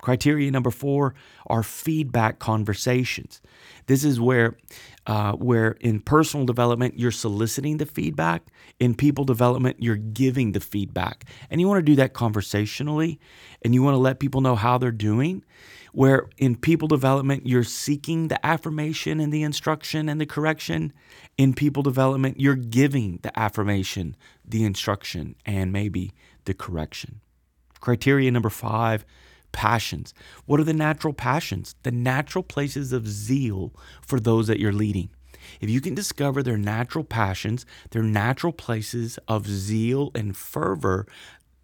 Criteria 0.00 0.50
number 0.50 0.70
four 0.70 1.14
are 1.46 1.62
feedback 1.62 2.38
conversations. 2.38 3.42
This 3.86 4.02
is 4.02 4.18
where, 4.18 4.56
uh, 5.06 5.32
where 5.32 5.72
in 5.72 6.00
personal 6.00 6.46
development 6.46 6.98
you're 6.98 7.10
soliciting 7.10 7.76
the 7.76 7.84
feedback. 7.84 8.44
In 8.78 8.94
people 8.94 9.24
development 9.24 9.76
you're 9.78 9.96
giving 9.96 10.52
the 10.52 10.60
feedback, 10.60 11.26
and 11.50 11.60
you 11.60 11.68
want 11.68 11.78
to 11.80 11.82
do 11.82 11.96
that 11.96 12.14
conversationally, 12.14 13.20
and 13.62 13.74
you 13.74 13.82
want 13.82 13.94
to 13.94 13.98
let 13.98 14.20
people 14.20 14.40
know 14.40 14.56
how 14.56 14.78
they're 14.78 14.90
doing 14.90 15.44
where 15.92 16.28
in 16.38 16.56
people 16.56 16.88
development, 16.88 17.46
you're 17.46 17.64
seeking 17.64 18.28
the 18.28 18.44
affirmation 18.44 19.20
and 19.20 19.32
the 19.32 19.42
instruction 19.42 20.08
and 20.08 20.20
the 20.20 20.26
correction. 20.26 20.92
In 21.36 21.54
people 21.54 21.82
development, 21.82 22.40
you're 22.40 22.54
giving 22.54 23.18
the 23.22 23.38
affirmation, 23.38 24.16
the 24.44 24.64
instruction, 24.64 25.34
and 25.44 25.72
maybe 25.72 26.12
the 26.44 26.54
correction. 26.54 27.20
Criteria 27.80 28.30
number 28.30 28.50
five 28.50 29.04
passions. 29.52 30.14
What 30.46 30.60
are 30.60 30.64
the 30.64 30.72
natural 30.72 31.12
passions? 31.12 31.74
The 31.82 31.90
natural 31.90 32.44
places 32.44 32.92
of 32.92 33.08
zeal 33.08 33.74
for 34.06 34.20
those 34.20 34.46
that 34.46 34.60
you're 34.60 34.72
leading. 34.72 35.10
If 35.60 35.70
you 35.70 35.80
can 35.80 35.94
discover 35.94 36.42
their 36.42 36.58
natural 36.58 37.04
passions, 37.04 37.64
their 37.90 38.02
natural 38.02 38.52
places 38.52 39.18
of 39.26 39.46
zeal 39.46 40.10
and 40.14 40.36
fervor, 40.36 41.06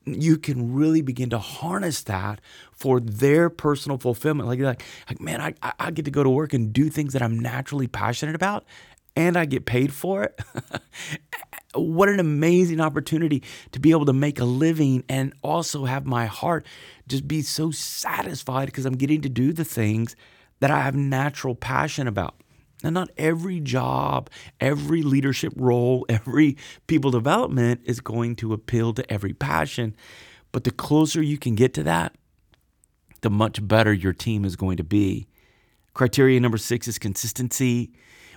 you 0.06 0.38
can 0.38 0.72
really 0.72 1.02
begin 1.02 1.30
to 1.30 1.38
harness 1.38 2.02
that 2.04 2.40
for 2.72 3.00
their 3.00 3.50
personal 3.50 3.98
fulfillment. 3.98 4.48
Like, 4.48 4.60
like, 4.60 4.82
like 5.08 5.20
man, 5.20 5.40
I, 5.40 5.72
I 5.78 5.90
get 5.90 6.04
to 6.04 6.10
go 6.10 6.22
to 6.22 6.30
work 6.30 6.54
and 6.54 6.72
do 6.72 6.88
things 6.88 7.12
that 7.12 7.22
I'm 7.22 7.38
naturally 7.38 7.88
passionate 7.88 8.34
about 8.34 8.64
and 9.16 9.36
I 9.36 9.46
get 9.46 9.64
paid 9.64 9.92
for 9.92 10.22
it. 10.25 10.40
what 11.75 12.08
an 12.08 12.20
amazing 12.20 12.80
opportunity 12.80 13.42
to 13.72 13.80
be 13.80 13.90
able 13.90 14.04
to 14.06 14.12
make 14.12 14.38
a 14.38 14.44
living 14.44 15.04
and 15.08 15.32
also 15.42 15.86
have 15.86 16.06
my 16.06 16.26
heart 16.26 16.66
just 17.08 17.26
be 17.26 17.42
so 17.42 17.70
satisfied 17.70 18.66
because 18.66 18.86
I'm 18.86 18.96
getting 18.96 19.22
to 19.22 19.28
do 19.28 19.52
the 19.52 19.64
things 19.64 20.14
that 20.60 20.70
I 20.70 20.82
have 20.82 20.94
natural 20.94 21.54
passion 21.54 22.06
about. 22.06 22.34
Now, 22.83 22.90
not 22.90 23.11
every 23.16 23.61
job, 23.61 24.30
every 24.61 25.02
leadership 25.02 25.52
role, 25.56 26.04
every 26.09 26.56
people 26.87 27.11
development 27.11 27.80
is 27.85 28.00
going 28.00 28.37
to 28.37 28.52
appeal 28.52 28.92
to 28.95 29.12
every 29.12 29.33
passion. 29.33 29.95
But 30.52 30.64
the 30.64 30.71
closer 30.71 31.23
you 31.23 31.38
can 31.38 31.54
get 31.54 31.75
to 31.75 31.83
that, 31.85 32.14
the 33.23 33.30
much 33.30 33.66
better 33.66 33.92
your 33.92 34.12
team 34.12 34.45
is 34.45 34.56
going 34.56 34.76
to 34.76 34.85
be. 34.85 35.26
Criteria 35.95 36.38
number 36.40 36.59
six 36.59 36.87
is 36.87 36.99
consistency. 36.99 37.90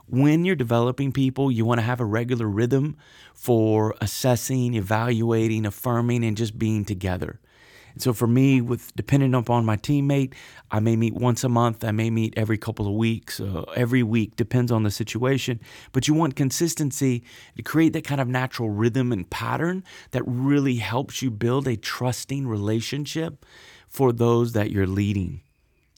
When 0.08 0.44
you're 0.44 0.56
developing 0.56 1.12
people, 1.12 1.52
you 1.52 1.66
want 1.66 1.80
to 1.80 1.86
have 1.86 2.00
a 2.00 2.06
regular 2.06 2.48
rhythm 2.48 2.98
for 3.36 3.94
assessing, 4.02 4.74
evaluating, 4.74 5.66
affirming, 5.66 6.24
and 6.24 6.36
just 6.36 6.58
being 6.58 6.86
together. 6.86 7.40
And 7.94 8.02
so 8.02 8.14
for 8.14 8.28
me, 8.28 8.62
with 8.62 8.96
depending 8.96 9.34
upon 9.34 9.66
my 9.66 9.78
teammate, 9.78 10.34
I 10.72 10.80
may 10.80 10.96
meet 10.96 11.14
once 11.14 11.44
a 11.44 11.50
month. 11.50 11.84
I 11.84 11.92
may 11.92 12.10
meet 12.10 12.34
every 12.38 12.58
couple 12.58 12.88
of 12.88 12.94
weeks, 12.94 13.40
uh, 13.40 13.64
every 13.76 14.04
week, 14.04 14.36
depends 14.36 14.72
on 14.72 14.84
the 14.84 14.92
situation. 14.92 15.60
But 15.92 16.08
you 16.08 16.14
want 16.14 16.36
consistency 16.36 17.24
to 17.56 17.64
create 17.64 17.94
that 17.94 18.04
kind 18.04 18.22
of 18.22 18.28
natural 18.28 18.70
rhythm 18.70 19.12
and 19.12 19.30
pattern 19.30 19.84
that 20.12 20.24
really 20.26 20.76
helps 20.76 21.22
you 21.22 21.32
build 21.32 21.68
a 21.68 21.76
trusting 21.76 22.48
relationship 22.48 23.46
for 23.88 24.12
those 24.12 24.54
that 24.54 24.72
you're 24.72 24.88
leading. 24.88 25.42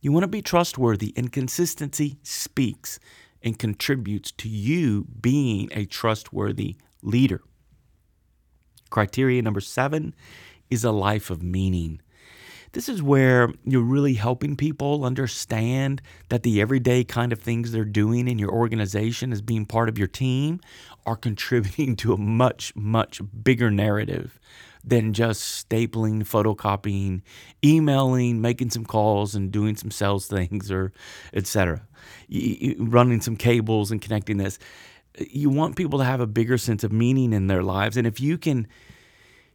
You 0.02 0.12
want 0.12 0.24
to 0.24 0.28
be 0.28 0.42
trustworthy, 0.42 1.14
and 1.16 1.32
consistency 1.32 2.18
speaks 2.24 3.00
and 3.44 3.60
contributes 3.60 4.32
to 4.32 4.50
you 4.50 5.06
being 5.20 5.70
a 5.74 5.86
trustworthy 5.86 6.78
leader. 7.02 7.42
Criteria 8.90 9.42
number 9.42 9.62
seven 9.62 10.14
is 10.72 10.84
a 10.84 10.92
life 10.92 11.30
of 11.30 11.44
meaning. 11.44 12.02
This 12.74 12.88
is 12.88 13.04
where 13.04 13.50
you're 13.66 13.82
really 13.82 14.14
helping 14.14 14.56
people 14.56 15.04
understand 15.04 16.02
that 16.30 16.44
the 16.44 16.62
everyday 16.62 17.04
kind 17.04 17.34
of 17.34 17.40
things 17.40 17.72
they're 17.72 17.84
doing 17.84 18.30
in 18.30 18.40
your 18.40 18.52
organization 18.52 19.34
as 19.34 19.42
being 19.42 19.66
part 19.66 19.90
of 19.90 19.98
your 19.98 20.08
team 20.08 20.62
are 21.06 21.16
contributing 21.18 21.96
to 21.98 22.14
a 22.14 22.18
much, 22.18 22.74
much 22.76 23.22
bigger 23.44 23.70
narrative 23.70 24.40
than 24.84 25.14
just 25.14 25.70
stapling, 25.70 26.24
photocopying, 26.24 27.22
emailing, 27.64 28.42
making 28.42 28.70
some 28.70 28.86
calls 28.86 29.36
and 29.36 29.52
doing 29.52 29.76
some 29.76 29.92
sales 29.92 30.28
things 30.28 30.72
or 30.72 30.92
etc. 31.34 31.86
Running 32.80 33.22
some 33.22 33.36
cables 33.36 33.92
and 33.92 34.02
connecting 34.02 34.38
this. 34.38 34.58
You 35.20 35.50
want 35.50 35.76
people 35.76 36.00
to 36.00 36.06
have 36.06 36.22
a 36.22 36.26
bigger 36.26 36.58
sense 36.58 36.84
of 36.84 36.92
meaning 36.92 37.34
in 37.34 37.48
their 37.48 37.64
lives 37.64 37.98
and 37.98 38.08
if 38.08 38.20
you 38.20 38.38
can 38.38 38.66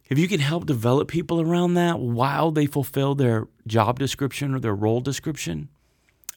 if 0.09 0.17
you 0.17 0.27
can 0.27 0.39
help 0.39 0.65
develop 0.65 1.07
people 1.07 1.41
around 1.41 1.73
that 1.75 1.99
while 1.99 2.51
they 2.51 2.65
fulfill 2.65 3.15
their 3.15 3.47
job 3.65 3.99
description 3.99 4.53
or 4.53 4.59
their 4.59 4.75
role 4.75 5.01
description, 5.01 5.69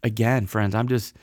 again, 0.02 0.46
friends, 0.46 0.74
I'm 0.74 0.88
just 0.88 1.16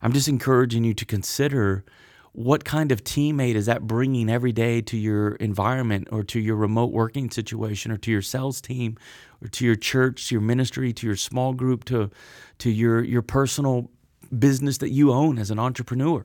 I'm 0.00 0.12
just 0.12 0.28
encouraging 0.28 0.84
you 0.84 0.94
to 0.94 1.04
consider 1.04 1.84
what 2.32 2.64
kind 2.64 2.92
of 2.92 3.02
teammate 3.02 3.56
is 3.56 3.66
that 3.66 3.86
bringing 3.86 4.30
every 4.30 4.52
day 4.52 4.80
to 4.80 4.96
your 4.96 5.32
environment 5.36 6.06
or 6.12 6.22
to 6.22 6.38
your 6.38 6.54
remote 6.54 6.92
working 6.92 7.30
situation 7.30 7.90
or 7.90 7.96
to 7.96 8.12
your 8.12 8.22
sales 8.22 8.60
team 8.60 8.96
or 9.42 9.48
to 9.48 9.64
your 9.64 9.74
church, 9.74 10.28
to 10.28 10.36
your 10.36 10.42
ministry, 10.42 10.92
to 10.92 11.06
your 11.06 11.16
small 11.16 11.52
group, 11.52 11.84
to 11.84 12.10
to 12.58 12.70
your 12.70 13.02
your 13.02 13.22
personal 13.22 13.90
business 14.38 14.78
that 14.78 14.90
you 14.90 15.12
own 15.12 15.38
as 15.38 15.50
an 15.50 15.58
entrepreneur. 15.58 16.24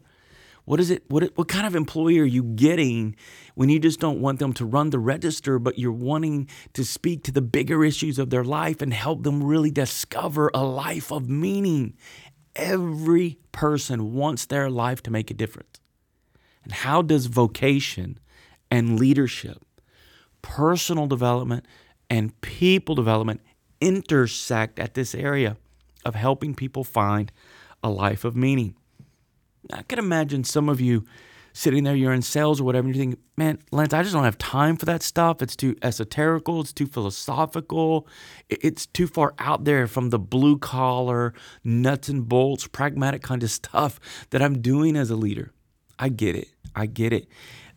What 0.65 0.79
is 0.79 0.89
it 0.89 1.03
what 1.10 1.24
what 1.36 1.50
kind 1.50 1.67
of 1.67 1.75
employee 1.75 2.20
are 2.20 2.25
you 2.25 2.43
getting 2.43 3.15
when 3.55 3.70
you 3.70 3.79
just 3.79 4.00
don't 4.00 4.22
want 4.22 4.39
them 4.39 4.53
to 4.53 4.65
run 4.65 4.91
the 4.91 5.00
register 5.00 5.60
but 5.60 5.77
you're 5.77 5.91
wanting 5.91 6.48
to 6.74 6.86
speak 6.86 7.24
to 7.24 7.32
the 7.32 7.41
bigger 7.41 7.84
issues 7.84 8.17
of 8.17 8.29
their 8.29 8.46
life 8.46 8.82
and 8.82 8.93
help 8.93 9.24
them 9.24 9.43
really 9.43 9.72
discover 9.72 10.50
a 10.53 10.63
life 10.63 11.12
of 11.12 11.29
meaning? 11.29 11.96
Every 12.55 13.39
person 13.51 14.13
wants 14.13 14.46
their 14.46 14.70
life 14.70 15.03
to 15.03 15.12
make 15.12 15.29
a 15.29 15.34
difference. 15.34 15.82
And 16.63 16.72
how 16.72 17.01
does 17.01 17.25
vocation 17.25 18.20
and 18.72 18.98
leadership, 18.98 19.65
personal 20.41 21.08
development, 21.08 21.65
and 22.10 22.39
people 22.39 22.96
development 22.96 23.41
intersect 23.82 24.79
at 24.79 24.93
this 24.93 25.13
area 25.13 25.58
of 26.05 26.15
helping 26.15 26.55
people 26.55 26.86
find 26.86 27.34
a 27.84 27.89
life 27.89 28.24
of 28.24 28.36
meaning? 28.36 28.75
I 29.72 29.84
can 29.84 30.00
imagine 30.00 30.43
some 30.43 30.70
of 30.70 30.82
you 30.82 31.05
sitting 31.53 31.84
there, 31.84 31.96
you're 31.96 32.13
in 32.13 32.22
sales 32.22 32.60
or 32.60 32.63
whatever, 32.63 32.88
and 32.88 32.96
you're 32.96 33.03
thinking, 33.03 33.22
man, 33.38 33.60
Lance, 33.72 33.93
I 33.93 34.01
just 34.01 34.13
don't 34.13 34.24
have 34.24 34.39
time 34.39 34.75
for 34.75 34.86
that 34.86 35.03
stuff. 35.03 35.41
It's 35.41 35.55
too 35.55 35.75
esoterical, 35.75 36.62
it's 36.62 36.74
too 36.74 36.88
philosophical, 36.88 38.08
it's 38.50 38.88
too 38.88 39.05
far 39.05 39.36
out 39.38 39.63
there 39.63 39.86
from 39.86 40.10
the 40.10 40.20
blue 40.20 40.58
collar, 40.58 41.34
nuts 41.63 42.10
and 42.10 42.27
bolts, 42.27 42.67
pragmatic 42.67 43.22
kind 43.22 43.43
of 43.43 43.51
stuff 43.51 44.00
that 44.32 44.41
I'm 44.41 44.62
doing 44.62 44.96
as 44.98 45.12
a 45.12 45.15
leader. 45.15 45.53
I 46.00 46.10
get 46.10 46.36
it. 46.36 46.50
I 46.75 46.88
get 46.88 47.13
it. 47.13 47.27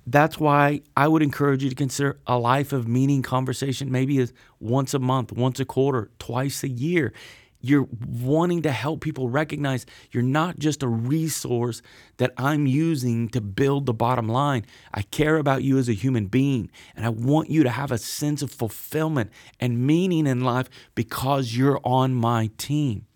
That's 0.07 0.39
why 0.39 0.83
I 0.97 1.09
would 1.09 1.23
encourage 1.23 1.63
you 1.63 1.69
to 1.69 1.75
consider 1.75 2.19
a 2.27 2.39
life 2.39 2.73
of 2.73 2.89
meaning 2.89 3.23
conversation, 3.23 3.91
maybe 3.91 4.27
once 4.61 4.95
a 4.95 4.99
month, 4.99 5.33
once 5.33 5.61
a 5.61 5.65
quarter, 5.65 6.11
twice 6.19 6.63
a 6.63 6.69
year. 6.69 7.13
You're 7.61 7.89
wanting 8.07 8.63
to 8.63 8.71
help 8.71 9.01
people 9.01 9.29
recognize 9.29 9.87
you're 10.11 10.23
not 10.23 10.59
just 10.59 10.83
a 10.83 10.89
resource 10.89 11.83
that 12.19 12.33
I'm 12.37 12.67
using 12.67 13.29
to 13.31 13.41
build 13.41 13.87
the 13.87 13.95
bottom 13.95 14.29
line. 14.29 14.67
I 14.93 15.03
care 15.03 15.37
about 15.37 15.63
you 15.63 15.79
as 15.79 15.89
a 15.89 15.93
human 15.93 16.27
being, 16.27 16.71
and 16.95 17.05
I 17.05 17.09
want 17.09 17.51
you 17.51 17.63
to 17.63 17.71
have 17.71 17.91
a 17.91 17.99
sense 17.99 18.43
of 18.43 18.51
fulfillment 18.51 19.31
and 19.59 19.87
meaning 19.87 20.27
in 20.27 20.43
life 20.43 20.69
because 20.95 21.57
you're 21.57 21.81
on 21.85 22.15
my 22.15 22.51
team. 22.59 23.07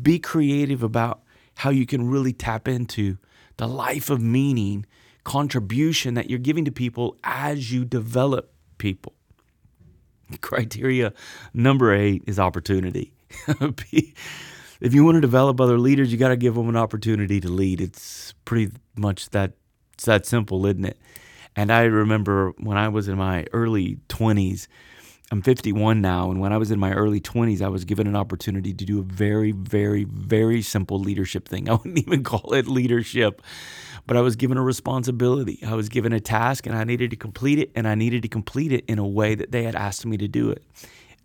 Be 0.00 0.18
creative 0.18 0.82
about 0.82 1.22
how 1.56 1.70
you 1.70 1.86
can 1.86 2.08
really 2.08 2.32
tap 2.32 2.66
into 2.66 3.18
the 3.56 3.68
life 3.68 4.10
of 4.10 4.20
meaning 4.20 4.86
contribution 5.24 6.14
that 6.14 6.28
you're 6.28 6.38
giving 6.38 6.64
to 6.64 6.72
people 6.72 7.16
as 7.22 7.72
you 7.72 7.84
develop 7.84 8.52
people. 8.78 9.14
Criteria 10.40 11.12
number 11.54 11.94
eight 11.94 12.24
is 12.26 12.38
opportunity. 12.38 13.12
if 14.80 14.94
you 14.94 15.04
want 15.04 15.16
to 15.16 15.20
develop 15.20 15.60
other 15.60 15.78
leaders, 15.78 16.12
you 16.12 16.18
got 16.18 16.28
to 16.28 16.36
give 16.36 16.54
them 16.54 16.68
an 16.68 16.76
opportunity 16.76 17.40
to 17.40 17.48
lead. 17.48 17.80
It's 17.80 18.34
pretty 18.44 18.72
much 18.96 19.30
that 19.30 19.52
it's 19.94 20.04
that 20.06 20.26
simple, 20.26 20.66
isn't 20.66 20.84
it? 20.84 20.98
And 21.54 21.70
I 21.70 21.82
remember 21.84 22.52
when 22.58 22.76
I 22.76 22.88
was 22.88 23.08
in 23.08 23.16
my 23.18 23.46
early 23.52 23.98
20s, 24.08 24.66
I'm 25.30 25.40
51 25.40 26.02
now, 26.02 26.30
and 26.30 26.40
when 26.40 26.52
I 26.52 26.58
was 26.58 26.70
in 26.70 26.78
my 26.78 26.92
early 26.92 27.20
20s, 27.20 27.62
I 27.62 27.68
was 27.68 27.86
given 27.86 28.06
an 28.06 28.14
opportunity 28.14 28.74
to 28.74 28.84
do 28.84 28.98
a 28.98 29.02
very, 29.02 29.52
very, 29.52 30.04
very 30.04 30.60
simple 30.60 30.98
leadership 30.98 31.48
thing. 31.48 31.68
I 31.70 31.72
wouldn't 31.72 31.98
even 31.98 32.22
call 32.22 32.52
it 32.52 32.66
leadership, 32.66 33.40
but 34.06 34.16
I 34.16 34.20
was 34.20 34.36
given 34.36 34.58
a 34.58 34.62
responsibility. 34.62 35.58
I 35.66 35.74
was 35.74 35.88
given 35.88 36.12
a 36.12 36.20
task, 36.20 36.66
and 36.66 36.76
I 36.76 36.84
needed 36.84 37.10
to 37.10 37.16
complete 37.16 37.58
it, 37.58 37.70
and 37.74 37.88
I 37.88 37.94
needed 37.94 38.22
to 38.22 38.28
complete 38.28 38.72
it 38.72 38.84
in 38.88 38.98
a 38.98 39.06
way 39.06 39.34
that 39.34 39.52
they 39.52 39.62
had 39.62 39.74
asked 39.74 40.04
me 40.04 40.18
to 40.18 40.28
do 40.28 40.50
it. 40.50 40.62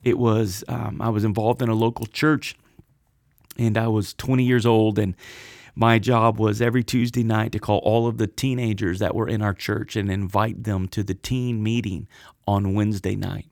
It 0.03 0.17
was 0.17 0.63
um, 0.67 1.01
I 1.01 1.09
was 1.09 1.23
involved 1.23 1.61
in 1.61 1.69
a 1.69 1.75
local 1.75 2.05
church, 2.05 2.55
and 3.57 3.77
I 3.77 3.87
was 3.87 4.13
20 4.13 4.43
years 4.43 4.65
old, 4.65 4.99
and 4.99 5.15
my 5.75 5.99
job 5.99 6.39
was 6.39 6.61
every 6.61 6.83
Tuesday 6.83 7.23
night 7.23 7.51
to 7.51 7.59
call 7.59 7.77
all 7.79 8.07
of 8.07 8.17
the 8.17 8.27
teenagers 8.27 8.99
that 8.99 9.13
were 9.13 9.27
in 9.27 9.41
our 9.41 9.53
church 9.53 9.95
and 9.95 10.11
invite 10.11 10.63
them 10.63 10.87
to 10.89 11.03
the 11.03 11.13
teen 11.13 11.61
meeting 11.61 12.07
on 12.47 12.73
Wednesday 12.73 13.15
night. 13.15 13.45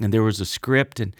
And 0.00 0.12
there 0.12 0.22
was 0.22 0.40
a 0.40 0.46
script 0.46 1.00
and 1.00 1.14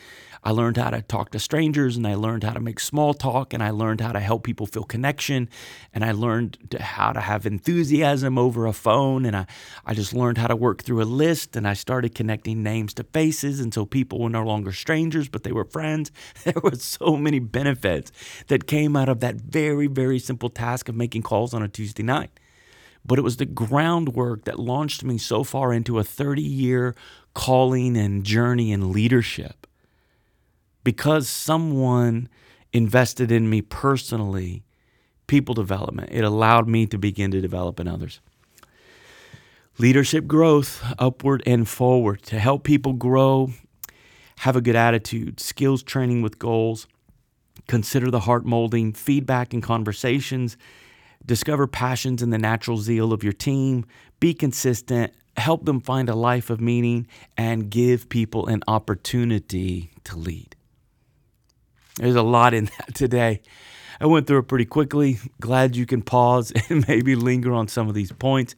I 0.44 0.50
learned 0.50 0.76
how 0.76 0.90
to 0.90 1.02
talk 1.02 1.30
to 1.30 1.38
strangers 1.38 1.96
and 1.96 2.04
I 2.04 2.16
learned 2.16 2.42
how 2.42 2.52
to 2.52 2.60
make 2.60 2.80
small 2.80 3.14
talk 3.14 3.54
and 3.54 3.62
I 3.62 3.70
learned 3.70 4.00
how 4.00 4.10
to 4.10 4.18
help 4.18 4.42
people 4.42 4.66
feel 4.66 4.82
connection 4.82 5.48
and 5.94 6.04
I 6.04 6.10
learned 6.10 6.58
to 6.70 6.82
how 6.82 7.12
to 7.12 7.20
have 7.20 7.46
enthusiasm 7.46 8.36
over 8.36 8.66
a 8.66 8.72
phone 8.72 9.24
and 9.24 9.36
I, 9.36 9.46
I 9.86 9.94
just 9.94 10.12
learned 10.12 10.38
how 10.38 10.48
to 10.48 10.56
work 10.56 10.82
through 10.82 11.00
a 11.00 11.04
list 11.04 11.54
and 11.54 11.66
I 11.66 11.74
started 11.74 12.16
connecting 12.16 12.62
names 12.62 12.92
to 12.94 13.04
faces 13.04 13.60
and 13.60 13.72
so 13.72 13.86
people 13.86 14.18
were 14.18 14.30
no 14.30 14.42
longer 14.42 14.72
strangers 14.72 15.28
but 15.28 15.44
they 15.44 15.52
were 15.52 15.64
friends. 15.64 16.10
There 16.44 16.60
were 16.60 16.74
so 16.74 17.16
many 17.16 17.38
benefits 17.38 18.10
that 18.48 18.66
came 18.66 18.96
out 18.96 19.08
of 19.08 19.20
that 19.20 19.36
very, 19.36 19.86
very 19.86 20.18
simple 20.18 20.50
task 20.50 20.88
of 20.88 20.96
making 20.96 21.22
calls 21.22 21.54
on 21.54 21.62
a 21.62 21.68
Tuesday 21.68 22.02
night 22.02 22.40
but 23.04 23.18
it 23.18 23.22
was 23.22 23.36
the 23.36 23.46
groundwork 23.46 24.44
that 24.44 24.58
launched 24.58 25.04
me 25.04 25.18
so 25.18 25.44
far 25.44 25.72
into 25.72 25.98
a 25.98 26.04
30 26.04 26.42
year 26.42 26.94
calling 27.34 27.96
and 27.96 28.24
journey 28.24 28.72
in 28.72 28.92
leadership. 28.92 29.66
Because 30.84 31.28
someone 31.28 32.28
invested 32.72 33.30
in 33.30 33.48
me 33.48 33.62
personally, 33.62 34.64
people 35.26 35.54
development, 35.54 36.10
it 36.12 36.24
allowed 36.24 36.68
me 36.68 36.86
to 36.86 36.98
begin 36.98 37.30
to 37.30 37.40
develop 37.40 37.78
in 37.78 37.86
others. 37.86 38.20
Leadership 39.78 40.26
growth, 40.26 40.84
upward 40.98 41.42
and 41.46 41.68
forward, 41.68 42.22
to 42.22 42.38
help 42.38 42.64
people 42.64 42.92
grow, 42.92 43.50
have 44.38 44.56
a 44.56 44.60
good 44.60 44.76
attitude, 44.76 45.40
skills 45.40 45.82
training 45.82 46.20
with 46.20 46.38
goals, 46.38 46.86
consider 47.68 48.10
the 48.10 48.20
heart 48.20 48.44
molding, 48.44 48.92
feedback 48.92 49.54
and 49.54 49.62
conversations, 49.62 50.56
discover 51.24 51.66
passions 51.66 52.22
and 52.22 52.32
the 52.32 52.38
natural 52.38 52.76
zeal 52.76 53.12
of 53.12 53.22
your 53.22 53.32
team, 53.32 53.84
be 54.20 54.34
consistent, 54.34 55.12
help 55.36 55.64
them 55.64 55.80
find 55.80 56.08
a 56.08 56.14
life 56.14 56.50
of 56.50 56.60
meaning, 56.60 57.06
and 57.36 57.70
give 57.70 58.08
people 58.08 58.46
an 58.48 58.62
opportunity 58.66 59.90
to 60.04 60.16
lead. 60.16 60.54
There's 61.96 62.16
a 62.16 62.22
lot 62.22 62.54
in 62.54 62.64
that 62.78 62.94
today. 62.94 63.40
I 64.00 64.06
went 64.06 64.26
through 64.26 64.38
it 64.38 64.48
pretty 64.48 64.64
quickly. 64.64 65.18
Glad 65.40 65.76
you 65.76 65.86
can 65.86 66.02
pause 66.02 66.52
and 66.68 66.86
maybe 66.88 67.14
linger 67.14 67.52
on 67.52 67.68
some 67.68 67.88
of 67.88 67.94
these 67.94 68.12
points. 68.12 68.54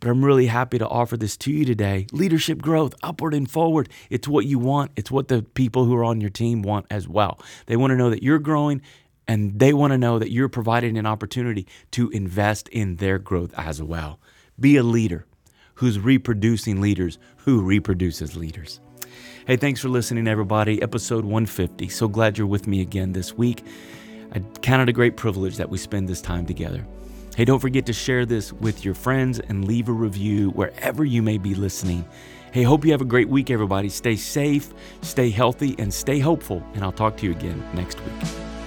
But 0.00 0.08
I'm 0.08 0.24
really 0.24 0.46
happy 0.46 0.78
to 0.78 0.88
offer 0.88 1.18
this 1.18 1.36
to 1.38 1.52
you 1.52 1.64
today. 1.66 2.06
Leadership 2.10 2.62
growth, 2.62 2.94
upward 3.02 3.34
and 3.34 3.50
forward. 3.50 3.90
It's 4.08 4.26
what 4.26 4.46
you 4.46 4.58
want. 4.58 4.92
It's 4.96 5.10
what 5.10 5.28
the 5.28 5.42
people 5.42 5.84
who 5.84 5.94
are 5.94 6.04
on 6.04 6.22
your 6.22 6.30
team 6.30 6.62
want 6.62 6.86
as 6.90 7.06
well. 7.06 7.38
They 7.66 7.76
want 7.76 7.90
to 7.90 7.96
know 7.96 8.08
that 8.08 8.22
you're 8.22 8.38
growing 8.38 8.80
and 9.28 9.58
they 9.60 9.72
want 9.72 9.92
to 9.92 9.98
know 9.98 10.18
that 10.18 10.32
you're 10.32 10.48
providing 10.48 10.96
an 10.96 11.06
opportunity 11.06 11.68
to 11.92 12.08
invest 12.10 12.68
in 12.70 12.96
their 12.96 13.18
growth 13.18 13.52
as 13.56 13.82
well. 13.82 14.18
Be 14.58 14.76
a 14.76 14.82
leader 14.82 15.26
who's 15.74 16.00
reproducing 16.00 16.80
leaders 16.80 17.18
who 17.36 17.60
reproduces 17.60 18.36
leaders. 18.36 18.80
Hey, 19.50 19.56
thanks 19.56 19.80
for 19.80 19.88
listening, 19.88 20.28
everybody. 20.28 20.80
Episode 20.80 21.24
150. 21.24 21.88
So 21.88 22.06
glad 22.06 22.38
you're 22.38 22.46
with 22.46 22.68
me 22.68 22.82
again 22.82 23.12
this 23.12 23.36
week. 23.36 23.64
I 24.32 24.38
count 24.62 24.82
it 24.82 24.88
a 24.88 24.92
great 24.92 25.16
privilege 25.16 25.56
that 25.56 25.68
we 25.68 25.76
spend 25.76 26.08
this 26.08 26.20
time 26.20 26.46
together. 26.46 26.86
Hey, 27.34 27.44
don't 27.46 27.58
forget 27.58 27.84
to 27.86 27.92
share 27.92 28.24
this 28.24 28.52
with 28.52 28.84
your 28.84 28.94
friends 28.94 29.40
and 29.40 29.66
leave 29.66 29.88
a 29.88 29.92
review 29.92 30.50
wherever 30.50 31.04
you 31.04 31.20
may 31.20 31.36
be 31.36 31.56
listening. 31.56 32.04
Hey, 32.52 32.62
hope 32.62 32.84
you 32.84 32.92
have 32.92 33.00
a 33.00 33.04
great 33.04 33.28
week, 33.28 33.50
everybody. 33.50 33.88
Stay 33.88 34.14
safe, 34.14 34.72
stay 35.02 35.30
healthy, 35.30 35.74
and 35.80 35.92
stay 35.92 36.20
hopeful. 36.20 36.62
And 36.74 36.84
I'll 36.84 36.92
talk 36.92 37.16
to 37.16 37.26
you 37.26 37.32
again 37.32 37.60
next 37.74 37.98
week. 37.98 38.59